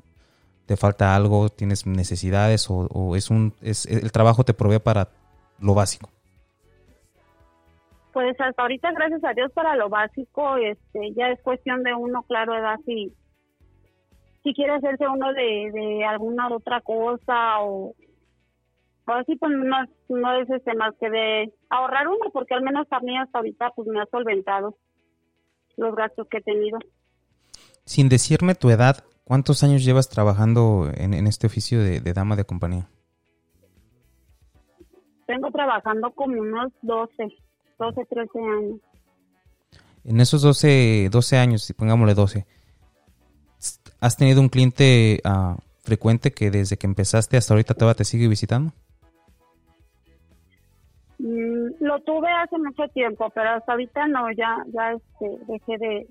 ¿Te 0.66 0.76
falta 0.76 1.16
algo? 1.16 1.48
¿Tienes 1.48 1.86
necesidades? 1.86 2.68
¿O, 2.70 3.16
es 3.16 3.30
un 3.30 3.52
es 3.60 3.86
el 3.86 4.12
trabajo 4.12 4.44
te 4.44 4.54
provee 4.54 4.78
para 4.78 5.08
lo 5.60 5.74
básico? 5.74 6.10
Pues 8.12 8.40
hasta 8.40 8.62
ahorita, 8.62 8.92
gracias 8.92 9.24
a 9.24 9.32
Dios, 9.32 9.50
para 9.52 9.76
lo 9.76 9.88
básico, 9.88 10.56
este, 10.56 11.12
ya 11.14 11.28
es 11.28 11.40
cuestión 11.42 11.82
de 11.82 11.94
uno, 11.94 12.22
claro, 12.22 12.54
edad, 12.54 12.76
si, 12.84 13.12
si 14.42 14.54
quiere 14.54 14.74
hacerse 14.74 15.06
uno 15.08 15.32
de, 15.32 15.70
de 15.72 16.04
alguna 16.04 16.48
otra 16.48 16.80
cosa 16.80 17.60
o 17.60 17.94
Pues 19.08 19.24
sí, 19.24 19.36
pues 19.36 19.50
no, 19.56 19.76
no 20.10 20.32
es 20.38 20.50
este 20.50 20.74
más 20.74 20.92
que 21.00 21.08
de 21.08 21.50
ahorrar 21.70 22.08
uno, 22.08 22.30
porque 22.30 22.52
al 22.52 22.62
menos 22.62 22.86
a 22.90 23.00
mí 23.00 23.16
hasta 23.16 23.38
ahorita 23.38 23.70
pues 23.74 23.88
me 23.88 24.02
ha 24.02 24.06
solventado 24.10 24.76
los 25.78 25.96
gastos 25.96 26.28
que 26.30 26.36
he 26.36 26.42
tenido. 26.42 26.78
Sin 27.86 28.10
decirme 28.10 28.54
tu 28.54 28.68
edad, 28.68 29.02
¿cuántos 29.24 29.62
años 29.62 29.82
llevas 29.82 30.10
trabajando 30.10 30.90
en, 30.94 31.14
en 31.14 31.26
este 31.26 31.46
oficio 31.46 31.82
de, 31.82 32.00
de 32.00 32.12
dama 32.12 32.36
de 32.36 32.44
compañía? 32.44 32.90
Tengo 35.26 35.50
trabajando 35.52 36.10
como 36.10 36.42
unos 36.42 36.70
12, 36.82 37.28
12, 37.78 38.04
13 38.04 38.38
años. 38.38 38.80
En 40.04 40.20
esos 40.20 40.42
12, 40.42 41.08
12 41.10 41.38
años, 41.38 41.62
si 41.62 41.72
pongámosle 41.72 42.12
12, 42.12 42.46
¿has 44.00 44.16
tenido 44.18 44.42
un 44.42 44.50
cliente 44.50 45.22
ah, 45.24 45.56
frecuente 45.82 46.30
que 46.32 46.50
desde 46.50 46.76
que 46.76 46.86
empezaste 46.86 47.38
hasta 47.38 47.54
ahorita 47.54 47.72
todavía 47.72 47.96
te 47.96 48.04
sigue 48.04 48.28
visitando? 48.28 48.74
Mm, 51.18 51.70
lo 51.80 52.00
tuve 52.00 52.28
hace 52.30 52.58
mucho 52.58 52.86
tiempo, 52.88 53.30
pero 53.34 53.50
hasta 53.50 53.72
ahorita 53.72 54.06
no, 54.06 54.30
ya, 54.32 54.64
ya 54.72 54.92
este, 54.92 55.38
dejé 55.46 55.78
de, 55.78 56.06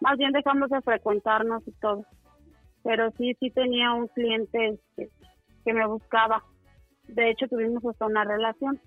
más 0.00 0.16
bien 0.16 0.32
dejamos 0.32 0.70
de 0.70 0.80
frecuentarnos 0.80 1.62
y 1.66 1.72
todo. 1.72 2.04
Pero 2.82 3.10
sí, 3.18 3.36
sí 3.40 3.50
tenía 3.50 3.92
un 3.92 4.08
cliente 4.08 4.68
este, 4.68 5.10
que 5.64 5.72
me 5.72 5.86
buscaba. 5.86 6.42
De 7.08 7.30
hecho, 7.30 7.46
tuvimos 7.48 7.84
hasta 7.84 8.06
una 8.06 8.24
relación. 8.24 8.80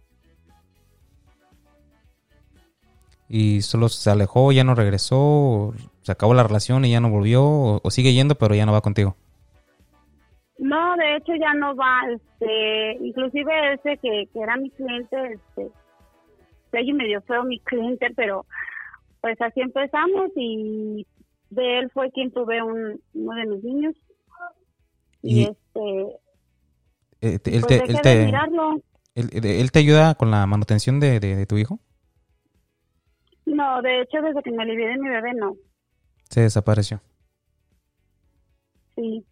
¿Y 3.27 3.61
solo 3.61 3.87
se 3.87 4.09
alejó, 4.09 4.51
ya 4.51 4.63
no 4.63 4.75
regresó, 4.75 5.73
se 6.01 6.11
acabó 6.11 6.33
la 6.33 6.43
relación 6.43 6.83
y 6.83 6.91
ya 6.91 6.99
no 6.99 7.09
volvió, 7.09 7.43
o 7.81 7.89
sigue 7.89 8.13
yendo 8.13 8.35
pero 8.35 8.55
ya 8.55 8.65
no 8.65 8.73
va 8.73 8.81
contigo? 8.81 9.15
No, 10.61 10.95
de 10.95 11.15
hecho 11.15 11.33
ya 11.41 11.55
no 11.55 11.75
va, 11.75 12.01
este, 12.13 12.93
inclusive 13.03 13.73
ese 13.73 13.97
que, 13.97 14.29
que 14.31 14.39
era 14.39 14.55
mi 14.57 14.69
cliente, 14.69 15.33
este, 15.33 15.71
se 16.69 16.93
medio 16.93 17.19
feo 17.23 17.43
mi 17.43 17.59
cliente, 17.61 18.11
pero 18.15 18.45
pues 19.21 19.41
así 19.41 19.59
empezamos 19.59 20.29
y 20.35 21.07
de 21.49 21.79
él 21.79 21.89
fue 21.91 22.11
quien 22.11 22.31
tuve 22.31 22.61
un, 22.61 23.01
uno 23.15 23.35
de 23.35 23.45
mis 23.47 23.63
niños 23.63 23.95
y, 25.23 25.41
Y- 25.41 25.43
este, 25.47 26.19
Eh, 27.21 27.39
te- 27.39 27.55
él, 27.55 27.61
pues 27.61 27.83
te, 27.83 27.89
él, 27.91 27.95
de 27.95 28.01
te, 28.01 28.25
mirarlo. 28.25 28.81
él- 29.15 29.29
él 29.43 29.71
te 29.71 29.79
ayuda 29.79 30.13
con 30.13 30.29
la 30.29 30.45
manutención 30.45 30.99
de, 30.99 31.19
de- 31.19 31.35
de 31.37 31.45
tu 31.47 31.57
hijo? 31.57 31.79
No, 33.47 33.81
de 33.81 34.01
hecho 34.01 34.21
desde 34.21 34.43
que 34.43 34.51
me 34.51 34.61
alivié 34.61 34.89
de 34.89 34.97
mi 34.99 35.09
bebé 35.09 35.33
no, 35.33 35.55
Se 36.29 36.41
desapareció. 36.41 37.01
sí. 38.95 39.25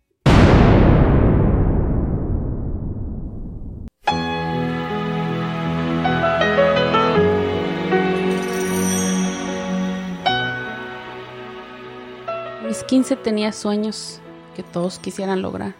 15 12.89 13.17
tenía 13.17 13.51
sueños 13.51 14.19
que 14.55 14.63
todos 14.63 14.97
quisieran 14.97 15.43
lograr, 15.43 15.75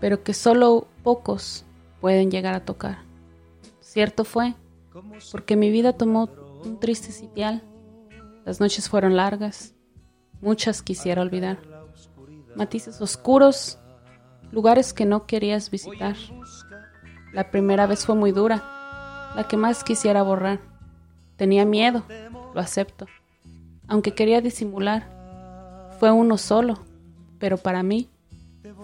pero 0.00 0.22
que 0.22 0.32
solo 0.32 0.86
pocos 1.02 1.64
pueden 2.00 2.30
llegar 2.30 2.54
a 2.54 2.64
tocar. 2.64 2.98
Cierto 3.80 4.22
fue, 4.22 4.54
porque 5.32 5.56
mi 5.56 5.72
vida 5.72 5.92
tomó 5.92 6.30
un 6.64 6.78
triste 6.78 7.10
sitial. 7.10 7.64
Las 8.44 8.60
noches 8.60 8.88
fueron 8.88 9.16
largas, 9.16 9.74
muchas 10.40 10.82
quisiera 10.82 11.20
olvidar. 11.20 11.58
Matices 12.54 13.00
oscuros, 13.00 13.80
lugares 14.52 14.92
que 14.92 15.04
no 15.04 15.26
querías 15.26 15.68
visitar. 15.68 16.14
La 17.32 17.50
primera 17.50 17.88
vez 17.88 18.06
fue 18.06 18.14
muy 18.14 18.30
dura, 18.30 19.32
la 19.34 19.48
que 19.48 19.56
más 19.56 19.82
quisiera 19.82 20.22
borrar. 20.22 20.60
Tenía 21.34 21.64
miedo, 21.64 22.04
lo 22.54 22.60
acepto, 22.60 23.06
aunque 23.88 24.14
quería 24.14 24.40
disimular. 24.40 25.17
Fue 25.98 26.10
uno 26.12 26.38
solo, 26.38 26.78
pero 27.38 27.56
para 27.56 27.82
mí 27.82 28.08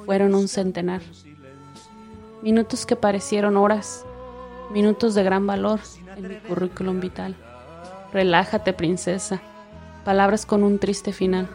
fueron 0.04 0.34
un 0.34 0.48
centenar. 0.48 1.00
Minutos 2.42 2.86
que 2.86 2.96
parecieron 2.96 3.56
horas, 3.56 4.04
minutos 4.72 5.14
de 5.14 5.22
gran 5.22 5.46
valor 5.46 5.80
en 6.16 6.28
mi 6.28 6.34
currículum 6.36 7.00
vital. 7.00 7.36
Relájate, 8.12 8.72
princesa. 8.72 9.40
Palabras 10.04 10.44
con 10.44 10.62
un 10.62 10.78
triste 10.78 11.12
final. 11.12 11.48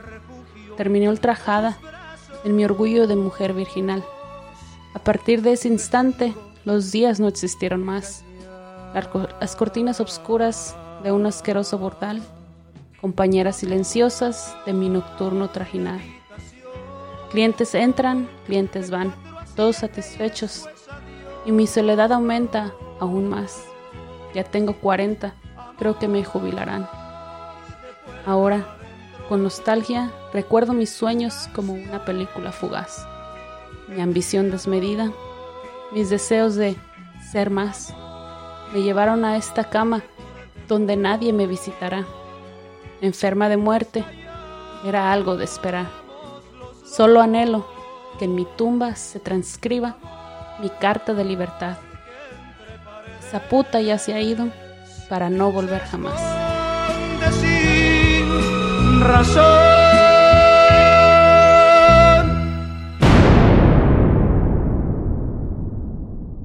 Terminé 0.77 1.09
ultrajada 1.09 1.77
en 2.43 2.55
mi 2.55 2.65
orgullo 2.65 3.05
de 3.07 3.15
mujer 3.15 3.53
virginal. 3.53 4.03
A 4.93 4.99
partir 4.99 5.41
de 5.41 5.53
ese 5.53 5.67
instante, 5.67 6.33
los 6.65 6.91
días 6.91 7.19
no 7.19 7.27
existieron 7.27 7.83
más. 7.83 8.23
Las 8.93 9.07
co- 9.09 9.27
Las 9.39 9.55
cortinas 9.55 9.99
oscuras 9.99 10.75
de 11.03 11.11
un 11.11 11.25
asqueroso 11.27 11.77
bordal 11.77 12.21
compañeras 13.01 13.57
silenciosas 13.57 14.55
de 14.65 14.73
mi 14.73 14.89
nocturno 14.89 15.49
trajinar. 15.49 15.99
Clientes 17.31 17.73
entran, 17.75 18.29
clientes 18.45 18.89
van, 18.89 19.13
todos 19.55 19.77
satisfechos, 19.77 20.67
y 21.45 21.51
mi 21.51 21.67
soledad 21.67 22.11
aumenta 22.11 22.73
aún 22.99 23.29
más. 23.29 23.63
Ya 24.33 24.43
tengo 24.43 24.73
40, 24.73 25.33
creo 25.77 25.97
que 25.97 26.07
me 26.07 26.23
jubilarán. 26.23 26.87
Ahora, 28.25 28.75
con 29.29 29.43
nostalgia, 29.43 30.11
recuerdo 30.33 30.73
mis 30.73 30.89
sueños 30.89 31.49
como 31.55 31.73
una 31.73 32.03
película 32.03 32.51
fugaz. 32.51 33.05
Mi 33.87 34.01
ambición 34.01 34.51
desmedida, 34.51 35.11
mis 35.91 36.09
deseos 36.09 36.55
de 36.55 36.75
ser 37.31 37.49
más, 37.49 37.93
me 38.73 38.81
llevaron 38.81 39.23
a 39.23 39.37
esta 39.37 39.69
cama 39.69 40.03
donde 40.67 40.95
nadie 40.95 41.33
me 41.33 41.47
visitará 41.47 42.05
enferma 43.01 43.49
de 43.49 43.57
muerte, 43.57 44.03
era 44.85 45.11
algo 45.11 45.37
de 45.37 45.45
esperar. 45.45 45.87
Solo 46.85 47.21
anhelo 47.21 47.67
que 48.17 48.25
en 48.25 48.35
mi 48.35 48.45
tumba 48.57 48.95
se 48.95 49.19
transcriba 49.19 49.95
mi 50.59 50.69
carta 50.69 51.13
de 51.13 51.23
libertad. 51.23 51.77
Esa 53.25 53.39
puta 53.39 53.79
ya 53.81 53.97
se 53.97 54.13
ha 54.13 54.21
ido 54.21 54.47
para 55.07 55.29
no 55.29 55.51
volver 55.51 55.81
jamás. 55.81 56.19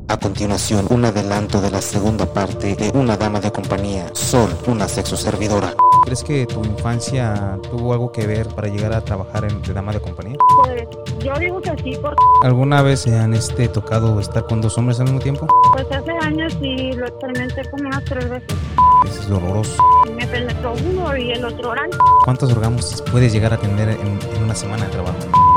A 0.09 0.17
continuación, 0.19 0.87
un 0.91 1.05
adelanto 1.05 1.61
de 1.61 1.71
la 1.71 1.81
segunda 1.81 2.33
parte 2.33 2.77
de 2.77 2.91
Una 2.95 3.17
dama 3.17 3.41
de 3.41 3.51
compañía, 3.51 4.07
Sol, 4.15 4.51
una 4.67 4.87
sexo 4.87 5.17
servidora. 5.17 5.75
¿Crees 6.05 6.23
que 6.23 6.47
tu 6.47 6.63
infancia 6.65 7.59
tuvo 7.71 7.95
algo 7.95 8.13
que 8.13 8.27
ver 8.27 8.47
para 8.49 8.69
llegar 8.69 8.93
a 8.93 9.01
trabajar 9.01 9.45
en 9.51 9.63
de 9.63 9.73
dama 9.73 9.91
de 9.93 10.01
compañía? 10.01 10.37
Pues 10.63 10.83
yo 11.25 11.33
digo 11.39 11.61
que 11.63 11.71
sí, 11.83 11.99
porque 12.01 12.23
¿Alguna 12.43 12.83
vez 12.83 13.01
se 13.01 13.19
han 13.19 13.33
este, 13.33 13.69
tocado 13.69 14.21
estar 14.21 14.45
con 14.45 14.61
dos 14.61 14.77
hombres 14.77 15.01
al 15.01 15.07
mismo 15.07 15.21
tiempo? 15.21 15.47
pues 15.73 15.87
hace 15.91 16.11
años 16.21 16.53
sí 16.61 16.93
lo 16.93 17.07
experimenté 17.07 17.63
como 17.71 17.89
unas 17.89 18.05
tres 18.05 18.29
veces. 18.29 18.59
Eso 19.07 19.21
es 19.21 19.29
doloroso. 19.29 19.83
Me 20.15 20.27
penetró 20.27 20.75
uno 20.91 21.17
y 21.17 21.31
el 21.33 21.45
otro 21.45 21.71
oral. 21.71 21.89
¿Cuántos 22.25 22.53
orgasmos 22.53 23.03
puedes 23.11 23.33
llegar 23.33 23.55
a 23.55 23.57
tener 23.57 23.89
en, 23.89 24.19
en 24.37 24.43
una 24.43 24.55
semana 24.55 24.85
de 24.85 24.91
trabajo? 24.91 25.17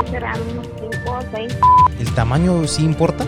Serán 0.09 0.39
unos 0.53 0.67
cinco 0.79 1.11
o 1.11 1.21
seis. 1.35 1.57
¿El 1.99 2.13
tamaño 2.13 2.65
sí 2.67 2.85
importa? 2.85 3.25